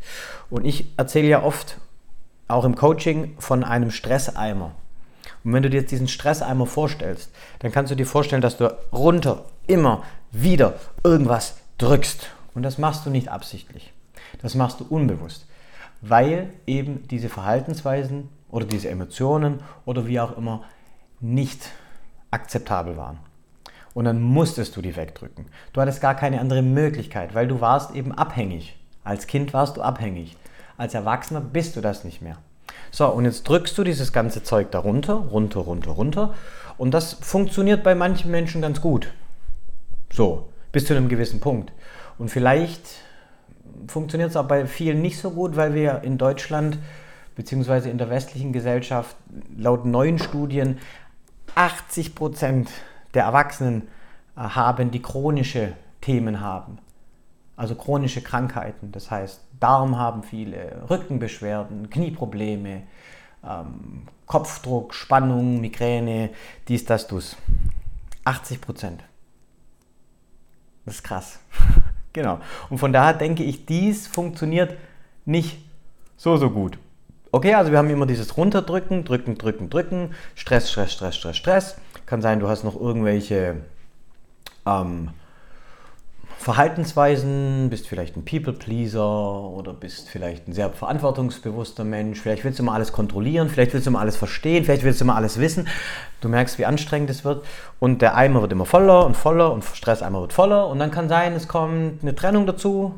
Und 0.49 0.65
ich 0.65 0.85
erzähle 0.97 1.27
ja 1.27 1.43
oft, 1.43 1.77
auch 2.47 2.65
im 2.65 2.75
Coaching, 2.75 3.35
von 3.39 3.63
einem 3.63 3.91
Stresseimer. 3.91 4.71
Und 5.43 5.53
wenn 5.53 5.63
du 5.63 5.69
dir 5.69 5.81
jetzt 5.81 5.91
diesen 5.91 6.07
Stresseimer 6.07 6.65
vorstellst, 6.65 7.31
dann 7.59 7.71
kannst 7.71 7.91
du 7.91 7.95
dir 7.95 8.05
vorstellen, 8.05 8.41
dass 8.41 8.57
du 8.57 8.75
runter 8.91 9.45
immer 9.67 10.03
wieder 10.31 10.75
irgendwas 11.03 11.57
drückst. 11.77 12.29
Und 12.53 12.63
das 12.63 12.77
machst 12.77 13.05
du 13.05 13.09
nicht 13.09 13.29
absichtlich. 13.29 13.93
Das 14.41 14.55
machst 14.55 14.79
du 14.79 14.85
unbewusst, 14.89 15.47
weil 16.01 16.51
eben 16.65 17.07
diese 17.07 17.29
Verhaltensweisen 17.29 18.29
oder 18.49 18.65
diese 18.65 18.89
Emotionen 18.89 19.61
oder 19.85 20.07
wie 20.07 20.19
auch 20.19 20.37
immer 20.37 20.63
nicht 21.19 21.69
akzeptabel 22.31 22.97
waren. 22.97 23.19
Und 23.95 24.03
dann 24.03 24.21
musstest 24.21 24.75
du 24.75 24.81
die 24.81 24.97
wegdrücken. 24.97 25.45
Du 25.71 25.79
hattest 25.79 26.01
gar 26.01 26.15
keine 26.15 26.41
andere 26.41 26.61
Möglichkeit, 26.61 27.33
weil 27.33 27.47
du 27.47 27.61
warst 27.61 27.95
eben 27.95 28.11
abhängig. 28.11 28.75
Als 29.05 29.25
Kind 29.25 29.53
warst 29.53 29.77
du 29.77 29.81
abhängig. 29.81 30.35
Als 30.77 30.93
Erwachsener 30.93 31.39
bist 31.39 31.77
du 31.77 31.81
das 31.81 32.03
nicht 32.03 32.21
mehr. 32.21 32.37
So, 32.91 33.07
und 33.07 33.23
jetzt 33.23 33.47
drückst 33.47 33.77
du 33.77 33.85
dieses 33.85 34.11
ganze 34.11 34.43
Zeug 34.43 34.69
darunter, 34.71 35.13
runter, 35.13 35.61
runter, 35.61 35.91
runter. 35.91 36.33
Und 36.77 36.93
das 36.93 37.13
funktioniert 37.13 37.83
bei 37.83 37.95
manchen 37.95 38.29
Menschen 38.31 38.61
ganz 38.61 38.81
gut. 38.81 39.13
So, 40.11 40.49
bis 40.73 40.85
zu 40.85 40.93
einem 40.93 41.07
gewissen 41.07 41.39
Punkt. 41.39 41.71
Und 42.17 42.29
vielleicht 42.29 42.81
funktioniert 43.87 44.29
es 44.29 44.35
auch 44.35 44.47
bei 44.47 44.65
vielen 44.65 45.01
nicht 45.01 45.19
so 45.19 45.31
gut, 45.31 45.55
weil 45.55 45.73
wir 45.73 46.01
in 46.03 46.17
Deutschland 46.17 46.79
bzw. 47.37 47.89
in 47.89 47.97
der 47.97 48.09
westlichen 48.09 48.51
Gesellschaft 48.51 49.15
laut 49.57 49.85
neuen 49.85 50.19
Studien 50.19 50.79
80 51.55 52.13
Prozent 52.13 52.69
der 53.15 53.23
Erwachsenen 53.23 53.87
äh, 54.35 54.41
haben, 54.41 54.91
die 54.91 55.01
chronische 55.01 55.73
Themen 56.01 56.41
haben. 56.41 56.77
Also 57.55 57.75
chronische 57.75 58.21
Krankheiten, 58.21 58.91
das 58.91 59.09
heißt 59.09 59.41
Darm 59.59 59.97
haben 59.97 60.23
viele, 60.23 60.83
Rückenbeschwerden, 60.89 61.89
Knieprobleme, 61.89 62.83
ähm, 63.43 64.03
Kopfdruck, 64.25 64.93
Spannung, 64.93 65.61
Migräne, 65.61 66.31
dies, 66.67 66.85
das, 66.85 67.07
dus. 67.07 67.37
80 68.25 68.59
Prozent. 68.59 69.03
Das 70.85 70.95
ist 70.95 71.03
krass. 71.03 71.39
Genau. 72.13 72.39
Und 72.69 72.77
von 72.77 72.93
daher 72.93 73.13
denke 73.13 73.43
ich, 73.43 73.65
dies 73.65 74.07
funktioniert 74.07 74.77
nicht 75.25 75.59
so, 76.15 76.37
so 76.37 76.49
gut. 76.49 76.79
Okay, 77.33 77.53
also 77.55 77.71
wir 77.71 77.77
haben 77.77 77.89
immer 77.89 78.05
dieses 78.05 78.37
Runterdrücken, 78.37 79.03
drücken, 79.03 79.37
drücken, 79.37 79.69
drücken, 79.69 80.15
Stress, 80.33 80.71
Stress, 80.71 80.93
Stress, 80.93 81.17
Stress, 81.17 81.35
Stress. 81.35 81.75
Kann 82.05 82.21
sein, 82.21 82.39
du 82.39 82.47
hast 82.47 82.63
noch 82.63 82.79
irgendwelche 82.79 83.55
ähm, 84.65 85.09
Verhaltensweisen, 86.37 87.69
bist 87.69 87.87
vielleicht 87.87 88.15
ein 88.15 88.25
People-Pleaser 88.25 89.49
oder 89.49 89.73
bist 89.73 90.09
vielleicht 90.09 90.47
ein 90.47 90.53
sehr 90.53 90.69
verantwortungsbewusster 90.69 91.83
Mensch. 91.83 92.19
Vielleicht 92.19 92.43
willst 92.43 92.59
du 92.59 92.63
immer 92.63 92.73
alles 92.73 92.91
kontrollieren, 92.91 93.49
vielleicht 93.49 93.73
willst 93.73 93.87
du 93.87 93.89
immer 93.89 94.01
alles 94.01 94.17
verstehen, 94.17 94.63
vielleicht 94.65 94.83
willst 94.83 95.01
du 95.01 95.05
immer 95.05 95.15
alles 95.15 95.39
wissen. 95.39 95.67
Du 96.21 96.29
merkst, 96.29 96.59
wie 96.59 96.65
anstrengend 96.65 97.09
es 97.09 97.25
wird 97.25 97.43
und 97.79 98.01
der 98.01 98.15
Eimer 98.15 98.41
wird 98.41 98.51
immer 98.51 98.65
voller 98.65 99.05
und 99.05 99.17
voller 99.17 99.51
und 99.51 99.63
Stresseimer 99.63 100.21
wird 100.21 100.33
voller 100.33 100.67
und 100.67 100.77
dann 100.77 100.91
kann 100.91 101.09
sein, 101.09 101.33
es 101.33 101.47
kommt 101.47 102.03
eine 102.03 102.13
Trennung 102.13 102.45
dazu, 102.45 102.93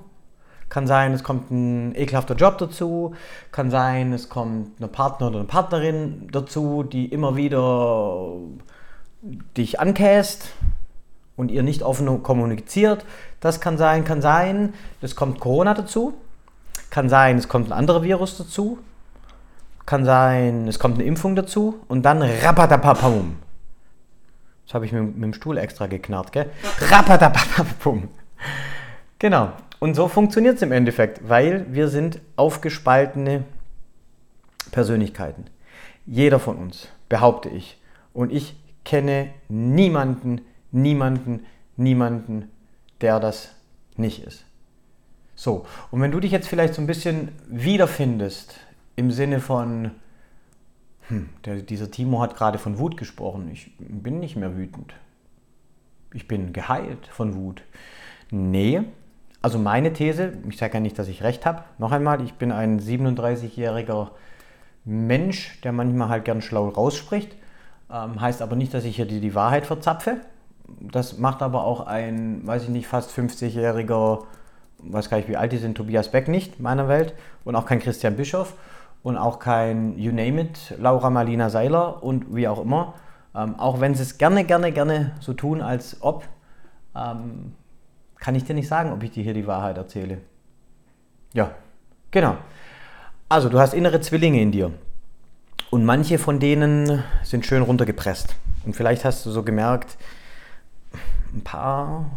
kann 0.70 0.86
sein, 0.86 1.14
es 1.14 1.24
kommt 1.24 1.50
ein 1.50 1.96
ekelhafter 1.96 2.36
Job 2.36 2.58
dazu. 2.58 3.16
Kann 3.52 3.72
sein, 3.72 4.12
es 4.12 4.28
kommt 4.28 4.80
eine 4.80 4.90
Partner 4.90 5.28
oder 5.28 5.40
eine 5.40 5.48
Partnerin 5.48 6.28
dazu, 6.32 6.84
die 6.84 7.06
immer 7.06 7.36
wieder 7.38 8.34
dich 9.56 9.80
ankäst 9.80 10.50
und 11.36 11.52
ihr 11.52 11.64
nicht 11.64 11.84
offen 11.84 12.24
kommuniziert. 12.24 13.06
Das 13.40 13.62
kann 13.62 13.78
sein, 13.78 14.04
kann 14.04 14.22
sein, 14.22 14.74
es 15.02 15.16
kommt 15.16 15.40
Corona 15.40 15.74
dazu. 15.74 16.14
Kann 16.90 17.10
sein, 17.10 17.38
es 17.38 17.48
kommt 17.48 17.70
ein 17.70 17.74
anderer 17.74 18.04
Virus 18.04 18.38
dazu. 18.38 18.80
Kann 19.86 20.06
sein, 20.06 20.68
es 20.68 20.80
kommt 20.80 20.96
eine 20.96 21.04
Impfung 21.04 21.36
dazu. 21.36 21.80
Und 21.88 22.04
dann 22.04 22.22
rapatapapum. 22.22 23.38
Das 24.66 24.74
habe 24.74 24.86
ich 24.86 24.92
mit, 24.92 25.16
mit, 25.16 25.24
dem 25.24 25.34
Stuhl 25.34 25.58
extra 25.58 25.88
geknarrt, 25.88 26.32
gell? 26.32 26.50
Rapatapapum. 26.90 28.10
Genau. 29.20 29.52
Und 29.80 29.96
so 29.96 30.08
funktioniert 30.08 30.56
es 30.56 30.62
im 30.62 30.72
Endeffekt, 30.72 31.30
weil 31.30 31.66
wir 31.70 31.88
sind 31.88 32.20
aufgespaltene 32.36 33.44
Persönlichkeiten. 34.72 35.46
Jeder 36.06 36.40
von 36.40 36.58
uns, 36.58 36.88
behaupte 37.10 37.50
ich. 37.50 37.80
Und 38.14 38.32
ich 38.32 38.56
kenne 38.88 39.32
niemanden, 39.50 40.41
niemanden, 40.72 41.46
niemanden, 41.75 42.50
der 43.01 43.20
das 43.20 43.53
nicht 43.98 44.24
ist. 44.24 44.46
So, 45.36 45.65
und 45.91 46.01
wenn 46.01 46.12
du 46.12 46.22
dich 46.22 46.32
jetzt 46.32 46.48
vielleicht 46.48 46.74
so 46.74 46.82
ein 46.82 46.88
bisschen 46.88 47.29
wiederfindest 47.48 48.56
im 48.96 49.12
Sinne 49.12 49.41
von, 49.41 49.91
hm, 51.10 51.29
der, 51.44 51.58
dieser 51.58 51.91
Timo 51.91 52.22
hat 52.22 52.38
gerade 52.38 52.60
von 52.60 52.79
Wut 52.79 52.96
gesprochen, 52.96 53.50
ich 53.51 53.72
bin 53.77 54.22
nicht 54.22 54.38
mehr 54.38 54.56
wütend. 54.56 54.94
Ich 56.13 56.29
bin 56.29 56.53
geheilt 56.53 57.08
von 57.08 57.36
Wut. 57.36 57.63
Nee, 58.32 58.84
also 59.41 59.60
meine 59.60 59.91
These, 59.91 60.32
ich 60.48 60.58
sage 60.58 60.75
ja 60.75 60.79
nicht, 60.79 60.98
dass 60.98 61.10
ich 61.10 61.24
recht 61.24 61.46
habe, 61.46 61.65
noch 61.77 61.91
einmal, 61.91 62.22
ich 62.22 62.36
bin 62.36 62.53
ein 62.53 62.79
37-jähriger 62.79 64.12
Mensch, 64.86 65.60
der 65.62 65.74
manchmal 65.74 66.08
halt 66.08 66.24
gern 66.24 66.41
schlau 66.41 66.70
rausspricht, 66.70 67.36
ähm, 67.91 68.20
heißt 68.20 68.41
aber 68.41 68.56
nicht, 68.56 68.74
dass 68.74 68.84
ich 68.84 68.96
hier 68.96 69.06
die, 69.06 69.20
die 69.20 69.36
Wahrheit 69.36 69.65
verzapfe. 69.65 70.17
Das 70.79 71.17
macht 71.17 71.41
aber 71.41 71.63
auch 71.63 71.88
ein, 71.88 72.46
weiß 72.46 72.63
ich 72.63 72.70
nicht, 72.70 72.88
fast 72.88 73.12
50-jähriger, 73.12 74.24
weiß 74.79 75.10
gar 75.10 75.17
nicht, 75.17 75.29
wie 75.29 75.38
alt 75.38 75.51
die 75.51 75.58
sind, 75.58 75.75
Tobias 75.75 76.12
Beck 76.12 76.27
nicht, 76.27 76.60
meiner 76.60 76.88
Welt, 76.88 77.13
und 77.46 77.56
auch 77.56 77.65
kein 77.65 77.79
Christian 77.79 78.17
Bischof 78.17 78.53
und 79.03 79.17
auch 79.17 79.39
kein 79.39 79.98
You 79.98 80.12
Name 80.12 80.41
It, 80.41 80.75
Laura 80.77 81.10
Marlina 81.10 81.50
Seiler 81.50 82.03
und 82.03 82.36
wie 82.36 82.48
auch 82.48 82.62
immer. 82.62 82.96
Ähm, 83.34 83.58
auch 83.58 83.79
wenn 83.79 83.96
sie 83.96 84.03
es 84.03 84.17
gerne, 84.17 84.44
gerne, 84.44 84.72
gerne 84.72 85.15
so 85.20 85.34
tun, 85.34 85.62
als 85.62 86.01
ob, 86.01 86.25
ähm, 86.96 87.53
kann 88.20 88.36
ich 88.36 88.44
dir 88.44 88.56
nicht 88.56 88.67
sagen, 88.67 88.91
ob 88.91 89.03
ich 89.03 89.12
dir 89.12 89.24
hier 89.24 89.34
die 89.34 89.48
Wahrheit 89.48 89.77
erzähle. 89.77 90.17
Ja, 91.34 91.51
genau. 92.12 92.36
Also, 93.29 93.48
du 93.50 93.60
hast 93.60 93.74
innere 93.74 94.01
Zwillinge 94.01 94.41
in 94.41 94.51
dir. 94.51 94.72
Und 95.70 95.84
manche 95.84 96.18
von 96.18 96.40
denen 96.40 97.04
sind 97.24 97.46
schön 97.46 97.62
runtergepresst. 97.62 98.36
Und 98.66 98.76
vielleicht 98.76 99.04
hast 99.04 99.26
du 99.26 99.32
so 99.32 99.44
gemerkt, 99.44 99.98
ein 101.34 101.44
paar 101.44 102.10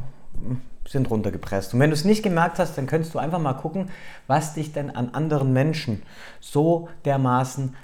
sind 0.86 1.10
runtergepresst. 1.10 1.74
Und 1.74 1.80
wenn 1.80 1.90
du 1.90 1.94
es 1.94 2.04
nicht 2.04 2.22
gemerkt 2.22 2.58
hast, 2.58 2.76
dann 2.76 2.86
könntest 2.86 3.14
du 3.14 3.18
einfach 3.18 3.38
mal 3.38 3.54
gucken, 3.54 3.90
was 4.26 4.54
dich 4.54 4.72
denn 4.72 4.90
an 4.90 5.10
anderen 5.10 5.52
Menschen 5.52 6.02
so 6.40 6.88
dermaßen 7.04 7.76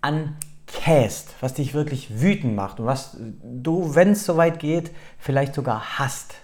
ankäst, 0.00 1.34
was 1.40 1.54
dich 1.54 1.74
wirklich 1.74 2.20
wütend 2.22 2.54
macht 2.54 2.80
und 2.80 2.86
was 2.86 3.16
du, 3.42 3.94
wenn 3.94 4.12
es 4.12 4.24
soweit 4.24 4.60
geht, 4.60 4.90
vielleicht 5.18 5.54
sogar 5.54 5.98
hasst. 5.98 6.34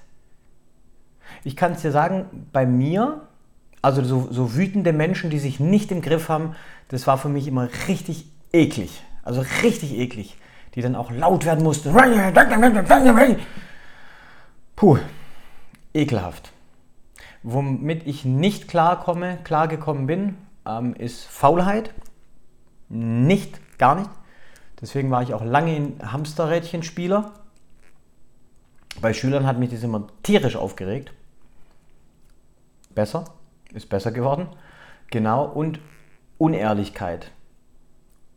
Ich 1.43 1.57
kann 1.57 1.73
es 1.73 1.83
dir 1.83 1.93
sagen, 1.93 2.49
bei 2.53 2.67
mir, 2.67 3.23
also 3.81 4.03
so, 4.05 4.29
so 4.31 4.55
wütende 4.55 4.93
Menschen, 4.93 5.31
die 5.31 5.39
sich 5.39 5.61
nicht 5.61 5.91
im 5.91 6.03
Griff 6.03 6.29
haben, 6.29 6.55
das 6.89 7.07
war 7.07 7.17
für 7.17 7.29
mich 7.31 7.47
immer 7.47 7.69
richtig 7.89 8.34
eklig. 8.55 9.03
Also 9.23 9.45
richtig 9.63 9.99
eklig. 9.99 10.37
Die 10.75 10.83
dann 10.83 10.97
auch 10.97 11.11
laut 11.11 11.45
werden 11.45 11.63
mussten. 11.63 11.95
Puh, 14.77 14.99
ekelhaft. 15.93 16.53
Womit 17.43 18.07
ich 18.07 18.25
nicht 18.25 18.69
klarkomme, 18.69 19.39
klargekommen 19.45 20.07
bin, 20.07 20.37
ähm, 20.67 20.95
ist 20.95 21.25
Faulheit. 21.25 21.93
Nicht, 22.89 23.61
gar 23.79 23.97
nicht. 23.97 24.11
Deswegen 24.81 25.11
war 25.11 25.23
ich 25.23 25.35
auch 25.35 25.45
lange 25.45 25.77
in 25.77 26.13
Hamsterrädchenspieler. 26.13 27.33
Bei 29.01 29.13
Schülern 29.13 29.47
hat 29.47 29.59
mich 29.59 29.71
das 29.71 29.83
immer 29.83 30.07
tierisch 30.23 30.57
aufgeregt 30.57 31.13
besser, 32.95 33.25
ist 33.73 33.89
besser 33.89 34.13
geworden. 34.13 34.49
Genau, 35.11 35.45
und 35.45 35.81
Unehrlichkeit. 36.39 37.31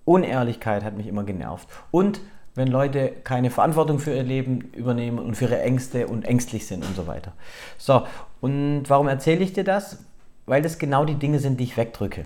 Unehrlichkeit 0.07 0.83
hat 0.83 0.95
mich 0.95 1.07
immer 1.07 1.23
genervt. 1.23 1.67
Und 1.91 2.21
wenn 2.55 2.69
Leute 2.69 3.11
keine 3.23 3.51
Verantwortung 3.51 3.99
für 3.99 4.15
ihr 4.15 4.23
Leben 4.23 4.61
übernehmen 4.73 5.19
und 5.19 5.35
für 5.35 5.45
ihre 5.45 5.61
Ängste 5.61 6.07
und 6.07 6.25
ängstlich 6.25 6.65
sind 6.65 6.85
und 6.85 6.95
so 6.95 7.05
weiter. 7.05 7.33
So, 7.77 8.07
und 8.41 8.85
warum 8.87 9.07
erzähle 9.07 9.43
ich 9.43 9.53
dir 9.53 9.63
das? 9.63 10.03
Weil 10.45 10.61
das 10.61 10.79
genau 10.79 11.05
die 11.05 11.15
Dinge 11.15 11.39
sind, 11.39 11.59
die 11.59 11.65
ich 11.65 11.77
wegdrücke. 11.77 12.25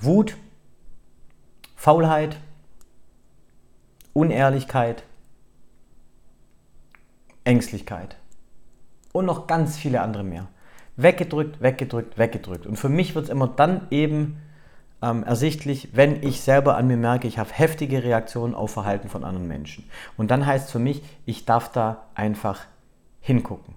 Wut, 0.00 0.36
Faulheit, 1.74 2.36
Unehrlichkeit, 4.12 5.02
Ängstlichkeit 7.44 8.16
und 9.12 9.24
noch 9.24 9.46
ganz 9.46 9.78
viele 9.78 10.02
andere 10.02 10.22
mehr 10.24 10.46
weggedrückt, 10.96 11.60
weggedrückt, 11.60 12.18
weggedrückt. 12.18 12.66
Und 12.66 12.76
für 12.76 12.88
mich 12.88 13.14
wird 13.14 13.24
es 13.24 13.30
immer 13.30 13.48
dann 13.48 13.86
eben 13.90 14.40
ähm, 15.02 15.24
ersichtlich, 15.24 15.88
wenn 15.92 16.22
ich 16.22 16.40
selber 16.40 16.76
an 16.76 16.86
mir 16.86 16.96
merke, 16.96 17.26
ich 17.26 17.38
habe 17.38 17.50
heftige 17.52 18.04
Reaktionen 18.04 18.54
auf 18.54 18.70
Verhalten 18.70 19.08
von 19.08 19.24
anderen 19.24 19.48
Menschen. 19.48 19.84
Und 20.16 20.30
dann 20.30 20.46
heißt 20.46 20.66
es 20.66 20.72
für 20.72 20.78
mich, 20.78 21.02
ich 21.26 21.44
darf 21.44 21.72
da 21.72 22.06
einfach 22.14 22.60
hingucken. 23.20 23.74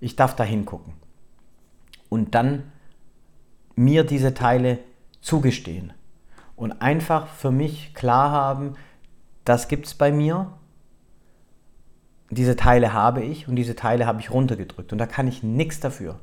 Ich 0.00 0.14
darf 0.16 0.36
da 0.36 0.44
hingucken. 0.44 0.94
Und 2.08 2.34
dann 2.34 2.70
mir 3.74 4.04
diese 4.04 4.34
Teile 4.34 4.78
zugestehen. 5.20 5.92
Und 6.54 6.80
einfach 6.80 7.26
für 7.26 7.50
mich 7.50 7.94
klar 7.94 8.30
haben, 8.30 8.74
das 9.44 9.66
gibt 9.66 9.86
es 9.86 9.94
bei 9.94 10.12
mir. 10.12 10.52
Diese 12.30 12.54
Teile 12.54 12.92
habe 12.92 13.22
ich 13.22 13.48
und 13.48 13.56
diese 13.56 13.74
Teile 13.74 14.06
habe 14.06 14.20
ich 14.20 14.30
runtergedrückt. 14.30 14.92
Und 14.92 14.98
da 14.98 15.06
kann 15.06 15.26
ich 15.26 15.42
nichts 15.42 15.80
dafür. 15.80 16.20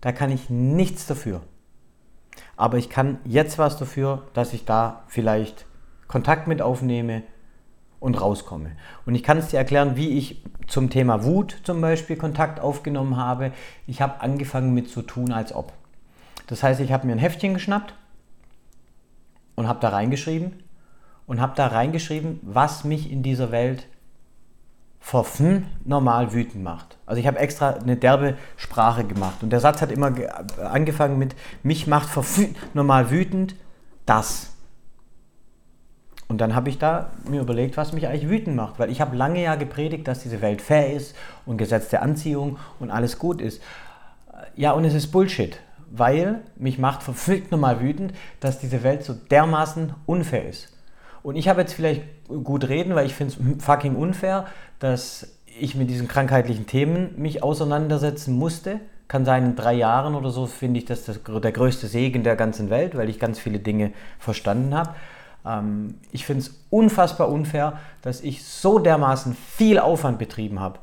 Da 0.00 0.12
kann 0.12 0.30
ich 0.30 0.50
nichts 0.50 1.06
dafür. 1.06 1.42
Aber 2.56 2.78
ich 2.78 2.90
kann 2.90 3.18
jetzt 3.24 3.58
was 3.58 3.76
dafür, 3.76 4.22
dass 4.34 4.52
ich 4.52 4.64
da 4.64 5.02
vielleicht 5.08 5.66
Kontakt 6.08 6.46
mit 6.46 6.62
aufnehme 6.62 7.22
und 8.00 8.20
rauskomme. 8.20 8.72
Und 9.06 9.14
ich 9.14 9.22
kann 9.22 9.38
es 9.38 9.48
dir 9.48 9.58
erklären, 9.58 9.96
wie 9.96 10.18
ich 10.18 10.42
zum 10.66 10.90
Thema 10.90 11.24
Wut 11.24 11.60
zum 11.62 11.80
Beispiel 11.80 12.16
Kontakt 12.16 12.60
aufgenommen 12.60 13.16
habe. 13.16 13.52
Ich 13.86 14.02
habe 14.02 14.20
angefangen 14.20 14.74
mit 14.74 14.90
zu 14.90 15.02
tun, 15.02 15.32
als 15.32 15.54
ob. 15.54 15.72
Das 16.46 16.62
heißt, 16.62 16.80
ich 16.80 16.92
habe 16.92 17.06
mir 17.06 17.12
ein 17.12 17.18
Heftchen 17.18 17.54
geschnappt 17.54 17.94
und 19.54 19.68
habe 19.68 19.80
da 19.80 19.90
reingeschrieben 19.90 20.62
und 21.26 21.40
habe 21.40 21.54
da 21.56 21.68
reingeschrieben, 21.68 22.40
was 22.42 22.84
mich 22.84 23.10
in 23.10 23.22
dieser 23.22 23.52
Welt 23.52 23.86
verfn 25.02 25.66
normal 25.84 26.32
wütend 26.32 26.62
macht. 26.62 26.96
Also 27.06 27.20
ich 27.20 27.26
habe 27.26 27.38
extra 27.38 27.70
eine 27.70 27.96
derbe 27.96 28.36
Sprache 28.56 29.04
gemacht 29.04 29.42
und 29.42 29.50
der 29.50 29.60
Satz 29.60 29.82
hat 29.82 29.90
immer 29.90 30.12
angefangen 30.64 31.18
mit 31.18 31.34
mich 31.64 31.86
macht 31.88 32.08
verfn 32.08 32.54
normal 32.72 33.10
wütend 33.10 33.56
das. 34.06 34.50
Und 36.28 36.40
dann 36.40 36.54
habe 36.54 36.70
ich 36.70 36.78
da 36.78 37.10
mir 37.28 37.40
überlegt, 37.40 37.76
was 37.76 37.92
mich 37.92 38.06
eigentlich 38.06 38.30
wütend 38.30 38.56
macht, 38.56 38.78
weil 38.78 38.90
ich 38.90 39.00
habe 39.00 39.16
lange 39.16 39.42
ja 39.42 39.56
gepredigt, 39.56 40.08
dass 40.08 40.22
diese 40.22 40.40
Welt 40.40 40.62
fair 40.62 40.94
ist 40.94 41.14
und 41.44 41.58
Gesetz 41.58 41.88
der 41.90 42.00
Anziehung 42.00 42.58
und 42.78 42.90
alles 42.90 43.18
gut 43.18 43.40
ist. 43.40 43.60
Ja, 44.54 44.72
und 44.72 44.84
es 44.84 44.94
ist 44.94 45.08
Bullshit, 45.08 45.58
weil 45.90 46.40
mich 46.56 46.78
macht 46.78 47.02
verfn 47.02 47.42
normal 47.50 47.80
wütend, 47.80 48.14
dass 48.40 48.60
diese 48.60 48.82
Welt 48.82 49.04
so 49.04 49.14
dermaßen 49.14 49.94
unfair 50.06 50.48
ist. 50.48 50.72
Und 51.22 51.36
ich 51.36 51.48
habe 51.48 51.60
jetzt 51.60 51.74
vielleicht 51.74 52.02
gut 52.26 52.68
reden, 52.68 52.94
weil 52.94 53.06
ich 53.06 53.14
finde 53.14 53.34
es 53.34 53.64
fucking 53.64 53.96
unfair, 53.96 54.46
dass 54.78 55.28
ich 55.58 55.74
mit 55.74 55.90
diesen 55.90 56.08
krankheitlichen 56.08 56.66
Themen 56.66 57.14
mich 57.16 57.42
auseinandersetzen 57.42 58.34
musste, 58.34 58.80
Kann 59.08 59.24
sein, 59.24 59.44
in 59.44 59.56
drei 59.56 59.74
Jahren 59.74 60.14
oder 60.14 60.30
so 60.30 60.46
finde 60.46 60.78
ich 60.78 60.86
das, 60.86 61.04
das 61.04 61.20
der 61.22 61.52
größte 61.52 61.86
Segen 61.86 62.24
der 62.24 62.34
ganzen 62.34 62.70
Welt, 62.70 62.96
weil 62.96 63.10
ich 63.10 63.18
ganz 63.18 63.38
viele 63.38 63.58
Dinge 63.58 63.92
verstanden 64.18 64.74
habe. 64.74 64.94
Ähm, 65.44 65.96
ich 66.12 66.24
finde 66.24 66.42
es 66.42 66.64
unfassbar 66.70 67.28
unfair, 67.28 67.78
dass 68.00 68.22
ich 68.22 68.44
so 68.44 68.78
dermaßen 68.78 69.34
viel 69.34 69.78
Aufwand 69.78 70.18
betrieben 70.18 70.60
habe. 70.60 70.78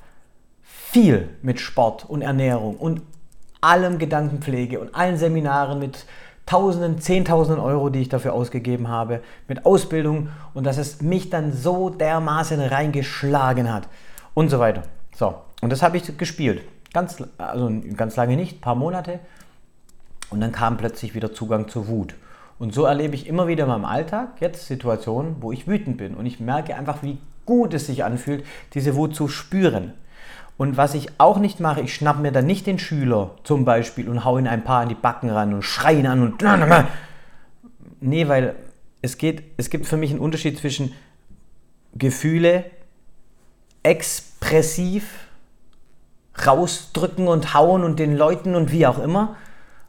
Viel 0.62 1.30
mit 1.42 1.60
Sport 1.60 2.08
und 2.08 2.22
Ernährung 2.22 2.76
und 2.78 3.02
allem 3.62 3.98
Gedankenpflege 3.98 4.80
und 4.80 4.96
allen 4.96 5.18
Seminaren 5.18 5.80
mit 5.80 6.06
Tausenden, 6.50 7.00
Zehntausenden 7.00 7.64
Euro, 7.64 7.90
die 7.90 8.00
ich 8.00 8.10
dafür 8.10 8.34
ausgegeben 8.34 8.88
habe, 8.88 9.22
mit 9.48 9.68
Ausbildung 9.68 10.30
und 10.56 10.66
dass 10.66 10.80
es 10.80 11.00
mich 11.00 11.30
dann 11.30 11.54
so 11.54 11.92
dermaßen 11.92 12.60
reingeschlagen 12.60 13.72
hat 13.72 13.88
und 14.34 14.50
so 14.50 14.58
weiter. 14.58 14.82
So, 15.16 15.36
und 15.62 15.72
das 15.72 15.84
habe 15.84 15.98
ich 15.98 16.18
gespielt. 16.18 16.64
Ganz, 16.92 17.24
also 17.38 17.72
ganz 17.96 18.16
lange 18.16 18.36
nicht, 18.36 18.58
ein 18.58 18.62
paar 18.62 18.74
Monate. 18.74 19.20
Und 20.32 20.42
dann 20.42 20.52
kam 20.52 20.78
plötzlich 20.78 21.14
wieder 21.14 21.34
Zugang 21.34 21.68
zur 21.68 21.88
Wut. 21.88 22.16
Und 22.58 22.74
so 22.74 22.86
erlebe 22.86 23.14
ich 23.14 23.28
immer 23.28 23.48
wieder 23.48 23.66
in 23.66 23.70
meinem 23.70 23.86
Alltag 23.86 24.42
jetzt 24.42 24.66
Situationen, 24.66 25.36
wo 25.42 25.52
ich 25.52 25.68
wütend 25.68 25.98
bin. 25.98 26.16
Und 26.16 26.26
ich 26.26 26.40
merke 26.40 26.76
einfach, 26.76 27.04
wie 27.04 27.20
gut 27.46 27.76
es 27.76 27.86
sich 27.86 28.04
anfühlt, 28.04 28.44
diese 28.74 28.96
Wut 28.96 29.16
zu 29.16 29.28
spüren. 29.28 29.94
Und 30.60 30.76
was 30.76 30.94
ich 30.94 31.08
auch 31.20 31.40
nicht 31.40 31.62
mache, 31.62 31.80
ich 31.80 31.96
schnapp 31.96 32.20
mir 32.20 32.34
dann 32.34 32.46
nicht 32.46 32.68
den 32.68 32.80
Schüler 32.80 33.32
zum 33.46 33.64
Beispiel 33.64 34.10
und 34.10 34.26
hau 34.26 34.38
ihn 34.38 34.46
ein 34.46 34.66
paar 34.66 34.82
an 34.82 34.90
die 34.90 34.94
Backen 34.94 35.30
ran 35.30 35.54
und 35.54 35.64
schreie 35.64 36.00
ihn 36.00 36.06
an 36.06 36.22
und. 36.22 36.44
Nee, 38.02 38.28
weil 38.28 38.56
es 39.02 39.18
geht, 39.18 39.44
es 39.56 39.70
gibt 39.70 39.86
für 39.86 39.96
mich 39.96 40.12
einen 40.12 40.20
Unterschied 40.20 40.58
zwischen 40.58 40.94
Gefühle 41.94 42.66
expressiv 43.84 45.28
rausdrücken 46.46 47.30
und 47.30 47.54
hauen 47.54 47.86
und 47.86 47.98
den 47.98 48.18
Leuten 48.18 48.56
und 48.56 48.72
wie 48.74 48.86
auch 48.86 49.00
immer. 49.00 49.38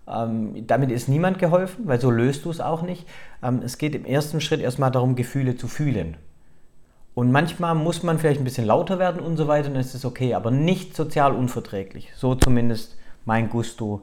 Ähm, 0.07 0.67
damit 0.69 0.93
ist 0.93 1.09
niemand 1.09 1.41
geholfen, 1.41 1.89
weil 1.89 2.01
so 2.01 2.13
löst 2.13 2.45
du 2.45 2.51
es 2.51 2.61
auch 2.61 2.83
nicht. 2.83 3.09
Ähm, 3.43 3.61
es 3.65 3.77
geht 3.77 3.97
im 3.97 4.05
ersten 4.05 4.41
Schritt 4.41 4.61
erstmal 4.61 4.93
darum, 4.93 5.17
Gefühle 5.17 5.57
zu 5.57 5.67
fühlen. 5.67 6.17
Und 7.15 7.33
manchmal 7.33 7.75
muss 7.75 8.03
man 8.03 8.19
vielleicht 8.19 8.41
ein 8.41 8.45
bisschen 8.45 8.67
lauter 8.67 8.99
werden 8.99 9.21
und 9.21 9.37
so 9.37 9.49
weiter, 9.49 9.69
dann 9.69 9.81
ist 9.81 9.95
es 9.95 10.05
okay, 10.05 10.35
aber 10.35 10.51
nicht 10.51 10.95
sozial 10.95 11.35
unverträglich. 11.35 12.11
So 12.17 12.35
zumindest 12.35 12.97
mein 13.25 13.51
Gusto 13.51 14.03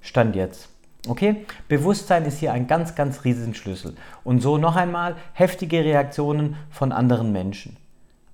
stand 0.00 0.34
jetzt. 0.36 0.68
Okay? 1.08 1.46
Bewusstsein 1.68 2.24
ist 2.24 2.38
hier 2.38 2.52
ein 2.52 2.66
ganz, 2.66 2.94
ganz 2.94 3.24
riesen 3.24 3.54
Schlüssel. 3.54 3.94
Und 4.24 4.40
so 4.40 4.58
noch 4.58 4.76
einmal 4.76 5.16
heftige 5.32 5.84
Reaktionen 5.84 6.56
von 6.70 6.92
anderen 6.92 7.32
Menschen. 7.32 7.76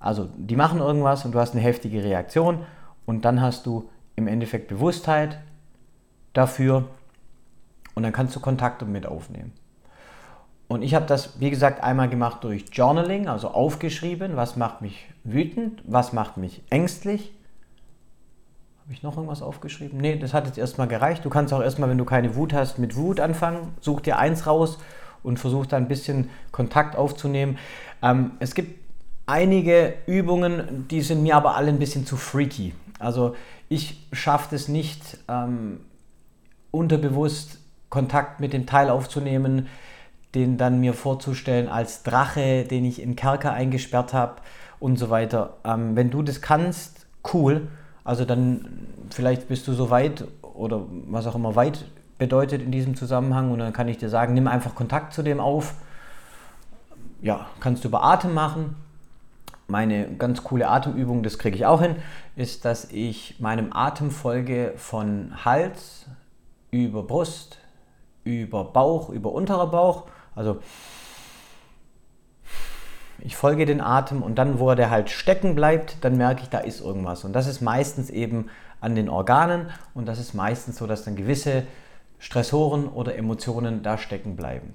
Also, 0.01 0.29
die 0.37 0.57
machen 0.57 0.81
irgendwas 0.81 1.25
und 1.25 1.33
du 1.33 1.41
hast 1.41 1.55
eine 1.55 1.63
heftige 1.63 2.05
Reaktion 2.05 2.65
und 3.05 3.25
dann 3.25 3.41
hast 3.41 3.67
du 3.67 3.91
im 4.17 4.29
Endeffekt 4.29 4.69
Bewusstheit 4.69 5.39
dafür 6.33 6.89
und 7.95 8.03
dann 8.05 8.13
kannst 8.13 8.37
du 8.37 8.41
Kontakte 8.41 8.85
mit 8.85 9.07
aufnehmen. 9.07 9.53
Und 10.69 10.83
ich 10.83 10.95
habe 10.95 11.07
das, 11.07 11.41
wie 11.41 11.51
gesagt, 11.51 11.83
einmal 11.83 12.11
gemacht 12.11 12.45
durch 12.45 12.67
Journaling, 12.71 13.27
also 13.27 13.49
aufgeschrieben, 13.49 14.37
was 14.37 14.57
macht 14.57 14.83
mich 14.83 15.07
wütend, 15.25 15.83
was 15.87 16.13
macht 16.13 16.37
mich 16.37 16.63
ängstlich. 16.69 17.33
Habe 18.83 18.93
ich 18.93 19.03
noch 19.03 19.17
irgendwas 19.17 19.43
aufgeschrieben? 19.43 19.99
Nee, 19.99 20.17
das 20.19 20.35
hat 20.35 20.47
jetzt 20.47 20.59
erstmal 20.59 20.87
gereicht. 20.87 21.25
Du 21.25 21.31
kannst 21.31 21.55
auch 21.55 21.63
erstmal, 21.63 21.89
wenn 21.89 21.99
du 21.99 22.05
keine 22.05 22.37
Wut 22.37 22.53
hast, 22.53 22.79
mit 22.79 22.97
Wut 22.97 23.19
anfangen. 23.19 23.75
Such 23.81 24.01
dir 24.01 24.19
eins 24.19 24.47
raus 24.47 24.79
und 25.23 25.39
versuch 25.39 25.67
da 25.67 25.79
ein 25.79 25.89
bisschen 25.89 26.29
Kontakt 26.53 26.97
aufzunehmen. 26.97 27.59
Ähm, 28.03 28.33
es 28.39 28.55
gibt 28.55 28.79
einige 29.27 29.95
Übungen, 30.07 30.87
die 30.91 31.01
sind 31.01 31.23
mir 31.23 31.37
aber 31.37 31.57
alle 31.57 31.69
ein 31.69 31.79
bisschen 31.79 32.07
zu 32.07 32.17
freaky. 32.17 32.75
Also 32.99 33.37
ich 33.69 34.07
schaffe 34.13 34.55
es 34.55 34.69
nicht, 34.69 35.19
ähm, 35.29 35.81
unterbewusst 36.71 37.59
Kontakt 37.89 38.41
mit 38.41 38.53
dem 38.53 38.67
Teil 38.67 38.91
aufzunehmen, 38.91 39.69
den 40.35 40.59
dann 40.59 40.81
mir 40.81 40.95
vorzustellen 40.95 41.69
als 41.69 42.03
Drache, 42.03 42.65
den 42.65 42.85
ich 42.85 43.01
in 43.01 43.17
Kerker 43.17 43.53
eingesperrt 43.53 44.13
habe 44.13 44.37
und 44.79 44.99
so 44.99 45.11
weiter. 45.11 45.55
Ähm, 45.65 45.97
wenn 45.97 46.11
du 46.11 46.23
das 46.23 46.43
kannst, 46.43 47.07
cool. 47.33 47.69
Also 48.05 48.25
dann 48.25 48.87
vielleicht 49.11 49.49
bist 49.49 49.67
du 49.69 49.73
so 49.73 49.91
weit 49.91 50.25
oder 50.43 50.83
was 51.07 51.27
auch 51.27 51.35
immer 51.35 51.57
weit 51.57 51.85
bedeutet 52.19 52.63
in 52.63 52.73
diesem 52.73 52.97
Zusammenhang 52.97 53.53
und 53.53 53.61
dann 53.61 53.73
kann 53.73 53.89
ich 53.89 53.99
dir 53.99 54.09
sagen, 54.09 54.35
nimm 54.35 54.49
einfach 54.49 54.75
Kontakt 54.75 55.13
zu 55.13 55.23
dem 55.23 55.41
auf. 55.41 55.75
Ja, 57.23 57.47
kannst 57.61 57.85
du 57.85 57.89
über 57.89 58.05
Atem 58.05 58.35
machen. 58.35 58.77
Meine 59.69 60.09
ganz 60.17 60.43
coole 60.45 60.69
Atemübung, 60.69 61.23
das 61.23 61.39
kriege 61.39 61.55
ich 61.55 61.67
auch 61.67 61.83
hin, 61.83 61.97
ist, 62.37 62.65
dass 62.65 62.91
ich 62.91 63.39
meinem 63.39 63.73
Atem 63.73 64.11
folge 64.11 64.73
von 64.77 65.33
Hals 65.45 66.07
über 66.71 67.03
Brust, 67.03 67.59
über 68.25 68.65
Bauch, 68.65 69.11
über 69.11 69.33
unterer 69.33 69.67
Bauch 69.67 70.05
also 70.39 70.59
ich 73.21 73.37
folge 73.37 73.67
den 73.67 73.81
Atem 73.81 74.23
und 74.23 74.37
dann, 74.37 74.61
wo 74.61 74.73
der 74.75 74.91
halt 74.91 75.11
stecken 75.11 75.57
bleibt, 75.57 76.05
dann 76.05 76.17
merke 76.17 76.43
ich, 76.43 76.49
da 76.49 76.59
ist 76.59 76.81
irgendwas. 76.81 77.25
Und 77.25 77.33
das 77.33 77.49
ist 77.49 77.61
meistens 77.61 78.09
eben 78.11 78.49
an 78.81 78.95
den 78.95 79.09
Organen 79.09 79.71
und 79.95 80.07
das 80.07 80.21
ist 80.21 80.35
meistens 80.35 80.77
so, 80.77 80.87
dass 80.87 81.05
dann 81.05 81.17
gewisse 81.17 81.65
Stressoren 82.21 82.87
oder 82.87 83.17
Emotionen 83.17 83.83
da 83.83 83.99
stecken 83.99 84.37
bleiben. 84.37 84.75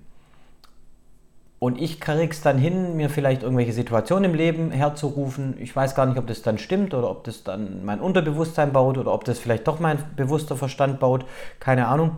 Und 1.59 1.79
ich 1.79 2.01
kriege 2.01 2.29
es 2.29 2.41
dann 2.41 2.57
hin, 2.57 2.97
mir 2.97 3.09
vielleicht 3.09 3.43
irgendwelche 3.43 3.71
Situationen 3.71 4.31
im 4.31 4.35
Leben 4.35 4.71
herzurufen. 4.71 5.55
Ich 5.59 5.73
weiß 5.73 5.95
gar 5.95 6.05
nicht, 6.05 6.17
ob 6.17 6.27
das 6.27 6.41
dann 6.41 6.57
stimmt 6.57 6.93
oder 6.93 7.09
ob 7.09 7.23
das 7.23 7.45
dann 7.45 7.85
mein 7.85 8.01
Unterbewusstsein 8.01 8.73
baut 8.73 8.97
oder 8.97 9.13
ob 9.13 9.23
das 9.23 9.39
vielleicht 9.39 9.65
doch 9.69 9.79
mein 9.79 9.97
bewusster 10.17 10.57
Verstand 10.57 10.99
baut. 10.99 11.23
Keine 11.61 11.87
Ahnung. 11.87 12.17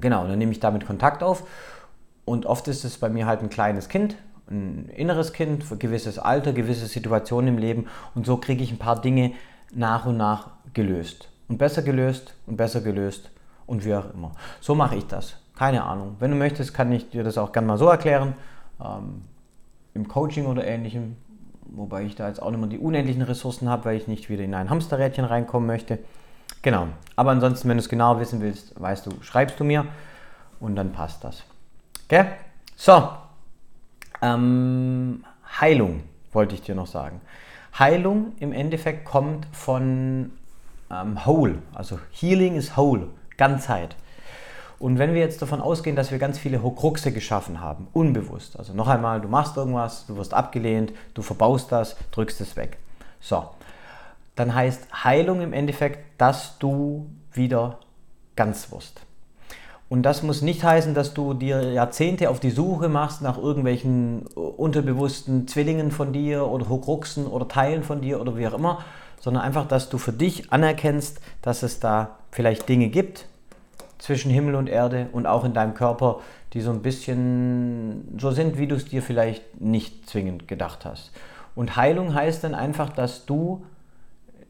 Genau, 0.00 0.26
dann 0.26 0.38
nehme 0.38 0.52
ich 0.52 0.60
damit 0.60 0.86
Kontakt 0.86 1.22
auf 1.22 1.44
und 2.30 2.46
oft 2.46 2.68
ist 2.68 2.84
es 2.84 2.96
bei 2.96 3.08
mir 3.08 3.26
halt 3.26 3.42
ein 3.42 3.50
kleines 3.50 3.88
Kind, 3.88 4.14
ein 4.48 4.88
inneres 4.94 5.32
Kind, 5.32 5.64
für 5.64 5.76
gewisses 5.76 6.20
Alter, 6.20 6.52
gewisse 6.52 6.86
Situationen 6.86 7.48
im 7.48 7.58
Leben. 7.58 7.86
Und 8.14 8.24
so 8.24 8.36
kriege 8.36 8.62
ich 8.62 8.70
ein 8.70 8.78
paar 8.78 9.00
Dinge 9.00 9.32
nach 9.74 10.06
und 10.06 10.16
nach 10.16 10.50
gelöst. 10.72 11.28
Und 11.48 11.58
besser 11.58 11.82
gelöst 11.82 12.34
und 12.46 12.56
besser 12.56 12.82
gelöst 12.82 13.32
und 13.66 13.84
wie 13.84 13.96
auch 13.96 14.14
immer. 14.14 14.30
So 14.60 14.76
mache 14.76 14.94
ich 14.94 15.08
das. 15.08 15.38
Keine 15.58 15.82
Ahnung. 15.82 16.14
Wenn 16.20 16.30
du 16.30 16.36
möchtest, 16.36 16.72
kann 16.72 16.92
ich 16.92 17.10
dir 17.10 17.24
das 17.24 17.36
auch 17.36 17.50
gerne 17.50 17.66
mal 17.66 17.78
so 17.78 17.88
erklären. 17.88 18.34
Ähm, 18.80 19.22
Im 19.94 20.06
Coaching 20.06 20.46
oder 20.46 20.64
ähnlichem. 20.64 21.16
Wobei 21.64 22.04
ich 22.04 22.14
da 22.14 22.28
jetzt 22.28 22.40
auch 22.40 22.52
nicht 22.52 22.60
mehr 22.60 22.68
die 22.68 22.78
unendlichen 22.78 23.22
Ressourcen 23.22 23.68
habe, 23.68 23.86
weil 23.86 23.96
ich 23.96 24.06
nicht 24.06 24.30
wieder 24.30 24.44
in 24.44 24.54
ein 24.54 24.70
Hamsterrädchen 24.70 25.24
reinkommen 25.24 25.66
möchte. 25.66 25.98
Genau. 26.62 26.86
Aber 27.16 27.32
ansonsten, 27.32 27.68
wenn 27.68 27.76
du 27.76 27.82
es 27.82 27.88
genau 27.88 28.20
wissen 28.20 28.40
willst, 28.40 28.80
weißt 28.80 29.06
du, 29.06 29.10
schreibst 29.20 29.58
du 29.58 29.64
mir 29.64 29.86
und 30.60 30.76
dann 30.76 30.92
passt 30.92 31.24
das. 31.24 31.42
Okay? 32.10 32.26
So, 32.74 33.08
ähm, 34.20 35.24
Heilung 35.60 36.02
wollte 36.32 36.56
ich 36.56 36.62
dir 36.62 36.74
noch 36.74 36.88
sagen. 36.88 37.20
Heilung 37.78 38.32
im 38.40 38.52
Endeffekt 38.52 39.04
kommt 39.04 39.46
von 39.52 40.32
ähm, 40.90 41.24
Whole, 41.24 41.62
also 41.72 42.00
Healing 42.10 42.56
is 42.56 42.76
Whole, 42.76 43.10
Ganzheit. 43.36 43.94
Und 44.80 44.98
wenn 44.98 45.14
wir 45.14 45.20
jetzt 45.20 45.40
davon 45.40 45.60
ausgehen, 45.60 45.94
dass 45.94 46.10
wir 46.10 46.18
ganz 46.18 46.36
viele 46.36 46.64
Hokruxe 46.64 47.12
geschaffen 47.12 47.60
haben, 47.60 47.86
unbewusst, 47.92 48.58
also 48.58 48.72
noch 48.72 48.88
einmal, 48.88 49.20
du 49.20 49.28
machst 49.28 49.56
irgendwas, 49.56 50.06
du 50.06 50.16
wirst 50.16 50.34
abgelehnt, 50.34 50.92
du 51.14 51.22
verbaust 51.22 51.70
das, 51.70 51.94
drückst 52.10 52.40
es 52.40 52.56
weg. 52.56 52.78
So, 53.20 53.50
dann 54.34 54.52
heißt 54.52 55.04
Heilung 55.04 55.42
im 55.42 55.52
Endeffekt, 55.52 56.20
dass 56.20 56.58
du 56.58 57.08
wieder 57.32 57.78
ganz 58.34 58.72
wirst. 58.72 59.00
Und 59.90 60.04
das 60.04 60.22
muss 60.22 60.40
nicht 60.40 60.62
heißen, 60.62 60.94
dass 60.94 61.14
du 61.14 61.34
dir 61.34 61.72
Jahrzehnte 61.72 62.30
auf 62.30 62.38
die 62.38 62.50
Suche 62.50 62.88
machst 62.88 63.22
nach 63.22 63.36
irgendwelchen 63.36 64.24
unterbewussten 64.36 65.48
Zwillingen 65.48 65.90
von 65.90 66.12
dir 66.12 66.46
oder 66.46 66.68
Hokruxen 66.68 67.26
oder 67.26 67.48
Teilen 67.48 67.82
von 67.82 68.00
dir 68.00 68.20
oder 68.20 68.36
wie 68.36 68.46
auch 68.46 68.54
immer, 68.54 68.84
sondern 69.18 69.42
einfach, 69.42 69.66
dass 69.66 69.88
du 69.88 69.98
für 69.98 70.12
dich 70.12 70.52
anerkennst, 70.52 71.20
dass 71.42 71.64
es 71.64 71.80
da 71.80 72.18
vielleicht 72.30 72.68
Dinge 72.68 72.86
gibt 72.86 73.26
zwischen 73.98 74.30
Himmel 74.30 74.54
und 74.54 74.68
Erde 74.68 75.08
und 75.10 75.26
auch 75.26 75.44
in 75.44 75.54
deinem 75.54 75.74
Körper, 75.74 76.20
die 76.52 76.60
so 76.60 76.70
ein 76.70 76.82
bisschen 76.82 78.16
so 78.16 78.30
sind, 78.30 78.58
wie 78.58 78.68
du 78.68 78.76
es 78.76 78.84
dir 78.84 79.02
vielleicht 79.02 79.60
nicht 79.60 80.08
zwingend 80.08 80.46
gedacht 80.46 80.84
hast. 80.84 81.10
Und 81.56 81.74
Heilung 81.74 82.14
heißt 82.14 82.44
dann 82.44 82.54
einfach, 82.54 82.90
dass 82.90 83.26
du 83.26 83.66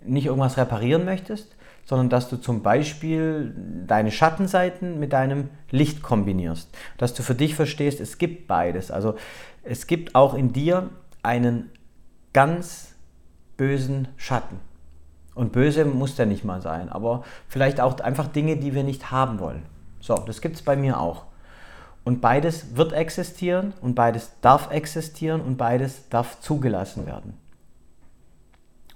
nicht 0.05 0.27
irgendwas 0.27 0.59
reparieren 0.59 1.07
möchtest, 1.07 1.57
sondern 1.91 2.09
dass 2.09 2.29
du 2.29 2.37
zum 2.37 2.63
Beispiel 2.63 3.53
deine 3.89 4.13
Schattenseiten 4.13 5.01
mit 5.01 5.13
deinem 5.13 5.49
Licht 5.73 6.03
kombinierst. 6.05 6.71
Dass 6.99 7.15
du 7.15 7.25
für 7.25 7.35
dich 7.35 7.57
verstehst, 7.57 7.99
es 7.99 8.17
gibt 8.17 8.47
beides. 8.47 8.93
Also 8.93 9.17
es 9.65 9.89
gibt 9.89 10.15
auch 10.15 10.35
in 10.35 10.53
dir 10.53 10.91
einen 11.25 11.69
ganz 12.33 12.95
bösen 13.57 14.07
Schatten. 14.17 14.61
Und 15.35 15.51
böse 15.51 15.85
muss 15.85 16.15
der 16.15 16.27
nicht 16.27 16.45
mal 16.45 16.63
sein, 16.63 16.91
aber 16.91 17.25
vielleicht 17.49 17.81
auch 17.81 17.99
einfach 17.99 18.29
Dinge, 18.29 18.57
die 18.57 18.73
wir 18.73 18.85
nicht 18.85 19.11
haben 19.11 19.41
wollen. 19.41 19.65
So, 19.99 20.15
das 20.15 20.41
gibt 20.41 20.55
es 20.55 20.63
bei 20.63 20.77
mir 20.77 21.01
auch. 21.01 21.25
Und 22.05 22.21
beides 22.21 22.77
wird 22.77 22.93
existieren 22.93 23.73
und 23.81 23.97
beides 23.97 24.31
darf 24.43 24.71
existieren 24.71 25.41
und 25.41 25.57
beides 25.57 26.09
darf 26.09 26.41
zugelassen 26.41 27.05
werden. 27.07 27.37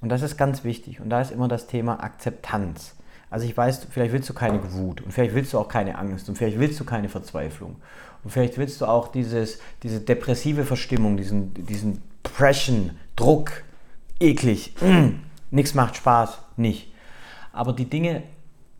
Und 0.04 0.10
das 0.10 0.20
ist 0.20 0.36
ganz 0.36 0.64
wichtig. 0.64 1.00
Und 1.00 1.08
da 1.08 1.22
ist 1.22 1.32
immer 1.32 1.48
das 1.48 1.66
Thema 1.66 2.04
Akzeptanz. 2.04 2.94
Also 3.30 3.46
ich 3.46 3.56
weiß, 3.56 3.86
vielleicht 3.88 4.12
willst 4.12 4.28
du 4.28 4.34
keine 4.34 4.60
Wut 4.74 5.00
und 5.00 5.12
vielleicht 5.12 5.34
willst 5.34 5.54
du 5.54 5.58
auch 5.58 5.66
keine 5.66 5.96
Angst 5.96 6.28
und 6.28 6.36
vielleicht 6.36 6.58
willst 6.58 6.78
du 6.78 6.84
keine 6.84 7.08
Verzweiflung 7.08 7.76
und 8.22 8.30
vielleicht 8.30 8.58
willst 8.58 8.82
du 8.82 8.84
auch 8.84 9.08
dieses, 9.08 9.60
diese 9.82 10.00
depressive 10.00 10.66
Verstimmung, 10.66 11.16
diesen, 11.16 11.54
diesen 11.54 12.02
Depression, 12.22 12.90
Druck, 13.16 13.64
eklig, 14.20 14.74
mm, 14.82 15.20
nichts 15.50 15.72
macht 15.72 15.96
Spaß, 15.96 16.38
nicht. 16.58 16.92
Aber 17.54 17.72
die 17.72 17.88
Dinge, 17.88 18.24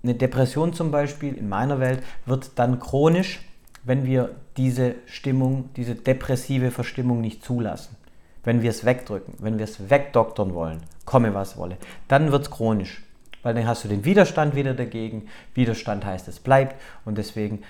eine 0.03 0.15
Depression 0.15 0.75
zum 0.75 0.91
Beispiel 0.91 1.33
in 1.37 1.49
meiner 1.49 1.81
Welt 1.81 2.03
wird 2.27 2.51
dann 2.57 2.81
chronisch, 2.81 3.41
wenn 3.83 4.05
wir 4.05 4.33
diese 4.59 4.97
Stimmung, 5.07 5.71
diese 5.75 5.95
depressive 5.95 6.71
Verstimmung 6.71 7.23
nicht 7.23 7.43
zulassen. 7.43 7.97
Wenn 8.43 8.61
wir 8.61 8.69
es 8.69 8.85
wegdrücken, 8.85 9.33
wenn 9.39 9.57
wir 9.57 9.65
es 9.65 9.89
wegdoktern 9.89 10.53
wollen, 10.53 10.83
komme 11.15 11.33
was 11.33 11.57
wolle, 11.57 11.77
dann 12.09 12.33
wird 12.33 12.43
es 12.43 12.51
chronisch. 12.51 13.01
Weil 13.45 13.55
dann 13.55 13.69
hast 13.69 13.85
du 13.85 13.89
den 13.89 14.05
Widerstand 14.05 14.57
wieder 14.57 14.75
dagegen. 14.75 15.29
Widerstand 15.55 16.05
heißt, 16.05 16.27
es 16.27 16.41
bleibt. 16.41 16.75
Und 17.05 17.19
deswegen, 17.19 17.63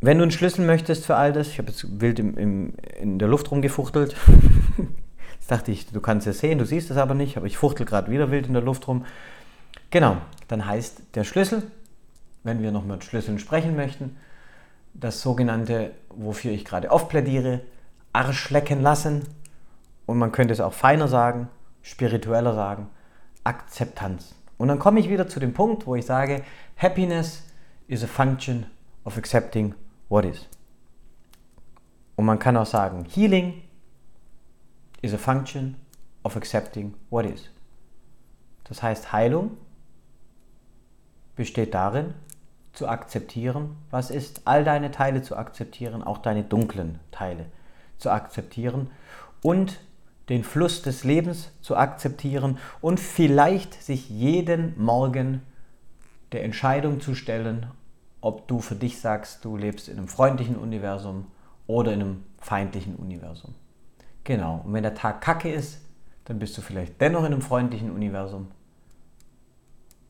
wenn 0.00 0.16
du 0.16 0.22
einen 0.22 0.30
Schlüssel 0.30 0.64
möchtest 0.64 1.04
für 1.04 1.16
all 1.16 1.34
das, 1.34 1.48
ich 1.48 1.58
habe 1.58 1.68
jetzt 1.68 2.00
wild 2.00 2.18
im, 2.18 2.38
im, 2.38 2.72
in 2.98 3.18
der 3.18 3.28
Luft 3.28 3.50
rumgefuchtelt. 3.50 4.16
Jetzt 5.34 5.50
dachte 5.50 5.72
ich, 5.72 5.86
du 5.86 6.00
kannst 6.00 6.26
es 6.26 6.38
sehen, 6.38 6.58
du 6.58 6.64
siehst 6.64 6.90
es 6.90 6.96
aber 6.96 7.14
nicht, 7.14 7.36
aber 7.36 7.46
ich 7.46 7.56
fuchtel 7.56 7.84
gerade 7.84 8.10
wieder 8.10 8.30
wild 8.30 8.46
in 8.46 8.52
der 8.52 8.62
Luft 8.62 8.86
rum. 8.88 9.04
Genau, 9.90 10.16
dann 10.48 10.64
heißt 10.66 11.02
der 11.14 11.24
Schlüssel, 11.24 11.62
wenn 12.44 12.62
wir 12.62 12.72
noch 12.72 12.84
mit 12.84 13.04
Schlüsseln 13.04 13.38
sprechen 13.38 13.74
möchten, 13.74 14.16
das 14.94 15.22
sogenannte, 15.22 15.90
wofür 16.08 16.52
ich 16.52 16.64
gerade 16.64 16.90
oft 16.90 17.08
plädiere, 17.08 17.60
Arsch 18.12 18.50
lecken 18.50 18.82
lassen. 18.82 19.22
Und 20.06 20.18
man 20.18 20.30
könnte 20.32 20.52
es 20.52 20.60
auch 20.60 20.72
feiner 20.72 21.08
sagen, 21.08 21.48
spiritueller 21.82 22.54
sagen, 22.54 22.88
Akzeptanz. 23.44 24.34
Und 24.58 24.68
dann 24.68 24.78
komme 24.78 25.00
ich 25.00 25.08
wieder 25.08 25.28
zu 25.28 25.40
dem 25.40 25.54
Punkt, 25.54 25.86
wo 25.86 25.94
ich 25.94 26.06
sage, 26.06 26.42
Happiness 26.76 27.44
is 27.88 28.04
a 28.04 28.06
function 28.06 28.66
of 29.04 29.16
accepting 29.16 29.74
what 30.08 30.24
is. 30.24 30.46
Und 32.16 32.26
man 32.26 32.38
kann 32.38 32.56
auch 32.56 32.66
sagen, 32.66 33.06
Healing 33.06 33.62
is 35.00 35.14
a 35.14 35.18
function 35.18 35.76
of 36.22 36.36
accepting 36.36 36.94
what 37.08 37.24
is. 37.24 37.50
Das 38.64 38.82
heißt, 38.82 39.12
Heilung 39.12 39.56
besteht 41.34 41.72
darin, 41.72 42.12
zu 42.72 42.88
akzeptieren, 42.88 43.76
was 43.90 44.10
ist, 44.10 44.42
all 44.46 44.64
deine 44.64 44.90
Teile 44.90 45.22
zu 45.22 45.36
akzeptieren, 45.36 46.02
auch 46.02 46.18
deine 46.18 46.44
dunklen 46.44 47.00
Teile 47.10 47.46
zu 47.98 48.10
akzeptieren 48.10 48.90
und 49.42 49.80
den 50.30 50.44
Fluss 50.44 50.80
des 50.80 51.04
Lebens 51.04 51.50
zu 51.60 51.76
akzeptieren 51.76 52.58
und 52.80 53.00
vielleicht 53.00 53.74
sich 53.82 54.08
jeden 54.08 54.80
Morgen 54.82 55.42
der 56.32 56.44
Entscheidung 56.44 57.00
zu 57.00 57.14
stellen, 57.16 57.66
ob 58.20 58.46
du 58.46 58.60
für 58.60 58.76
dich 58.76 59.00
sagst, 59.00 59.44
du 59.44 59.56
lebst 59.56 59.88
in 59.88 59.98
einem 59.98 60.08
freundlichen 60.08 60.56
Universum 60.56 61.26
oder 61.66 61.92
in 61.92 62.00
einem 62.00 62.24
feindlichen 62.38 62.94
Universum. 62.94 63.54
Genau, 64.22 64.62
und 64.64 64.72
wenn 64.72 64.84
der 64.84 64.94
Tag 64.94 65.20
kacke 65.20 65.52
ist, 65.52 65.80
dann 66.26 66.38
bist 66.38 66.56
du 66.56 66.62
vielleicht 66.62 67.00
dennoch 67.00 67.20
in 67.20 67.32
einem 67.32 67.42
freundlichen 67.42 67.90
Universum 67.90 68.48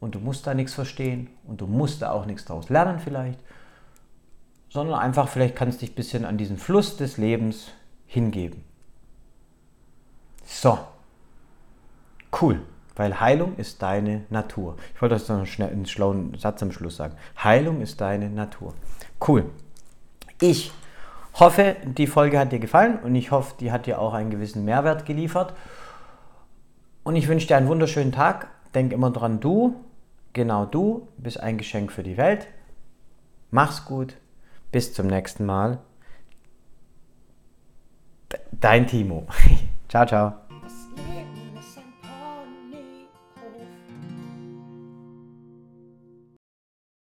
und 0.00 0.14
du 0.14 0.18
musst 0.18 0.46
da 0.46 0.52
nichts 0.52 0.74
verstehen 0.74 1.30
und 1.46 1.62
du 1.62 1.66
musst 1.66 2.02
da 2.02 2.12
auch 2.12 2.26
nichts 2.26 2.44
daraus 2.44 2.68
lernen 2.68 2.98
vielleicht, 2.98 3.40
sondern 4.68 4.98
einfach 4.98 5.28
vielleicht 5.28 5.56
kannst 5.56 5.80
du 5.80 5.87
dich 5.87 5.92
ein 5.92 5.96
bisschen 5.96 6.24
an 6.26 6.37
diesen 6.37 6.59
Fluss 6.59 6.98
des 6.98 7.16
Lebens 7.16 7.68
hingeben. 8.06 8.69
So, 10.52 10.78
cool, 12.40 12.60
weil 12.96 13.20
Heilung 13.20 13.56
ist 13.56 13.80
deine 13.82 14.24
Natur. 14.30 14.76
Ich 14.94 15.00
wollte 15.00 15.14
das 15.14 15.28
noch 15.28 15.46
schnell 15.46 15.70
einen 15.70 15.86
schlauen 15.86 16.36
Satz 16.36 16.62
am 16.62 16.72
Schluss 16.72 16.96
sagen. 16.96 17.14
Heilung 17.42 17.80
ist 17.80 18.00
deine 18.00 18.28
Natur. 18.28 18.74
Cool. 19.26 19.46
Ich 20.40 20.72
hoffe, 21.34 21.76
die 21.84 22.08
Folge 22.08 22.38
hat 22.38 22.50
dir 22.52 22.58
gefallen 22.58 22.98
und 22.98 23.14
ich 23.14 23.30
hoffe, 23.30 23.54
die 23.60 23.70
hat 23.70 23.86
dir 23.86 24.00
auch 24.00 24.12
einen 24.12 24.30
gewissen 24.30 24.64
Mehrwert 24.64 25.06
geliefert. 25.06 25.54
Und 27.04 27.16
ich 27.16 27.28
wünsche 27.28 27.46
dir 27.46 27.56
einen 27.56 27.68
wunderschönen 27.68 28.12
Tag. 28.12 28.48
Denk 28.74 28.92
immer 28.92 29.10
dran, 29.10 29.40
du 29.40 29.76
Genau 30.32 30.64
du 30.64 31.08
bist 31.18 31.40
ein 31.40 31.58
Geschenk 31.58 31.90
für 31.90 32.02
die 32.02 32.16
Welt. 32.16 32.46
Mach's 33.50 33.84
gut. 33.84 34.16
Bis 34.70 34.94
zum 34.94 35.08
nächsten 35.08 35.44
Mal. 35.44 35.78
Dein 38.52 38.86
Timo. 38.86 39.26
ciao, 39.90 40.07
ciao. 40.07 40.49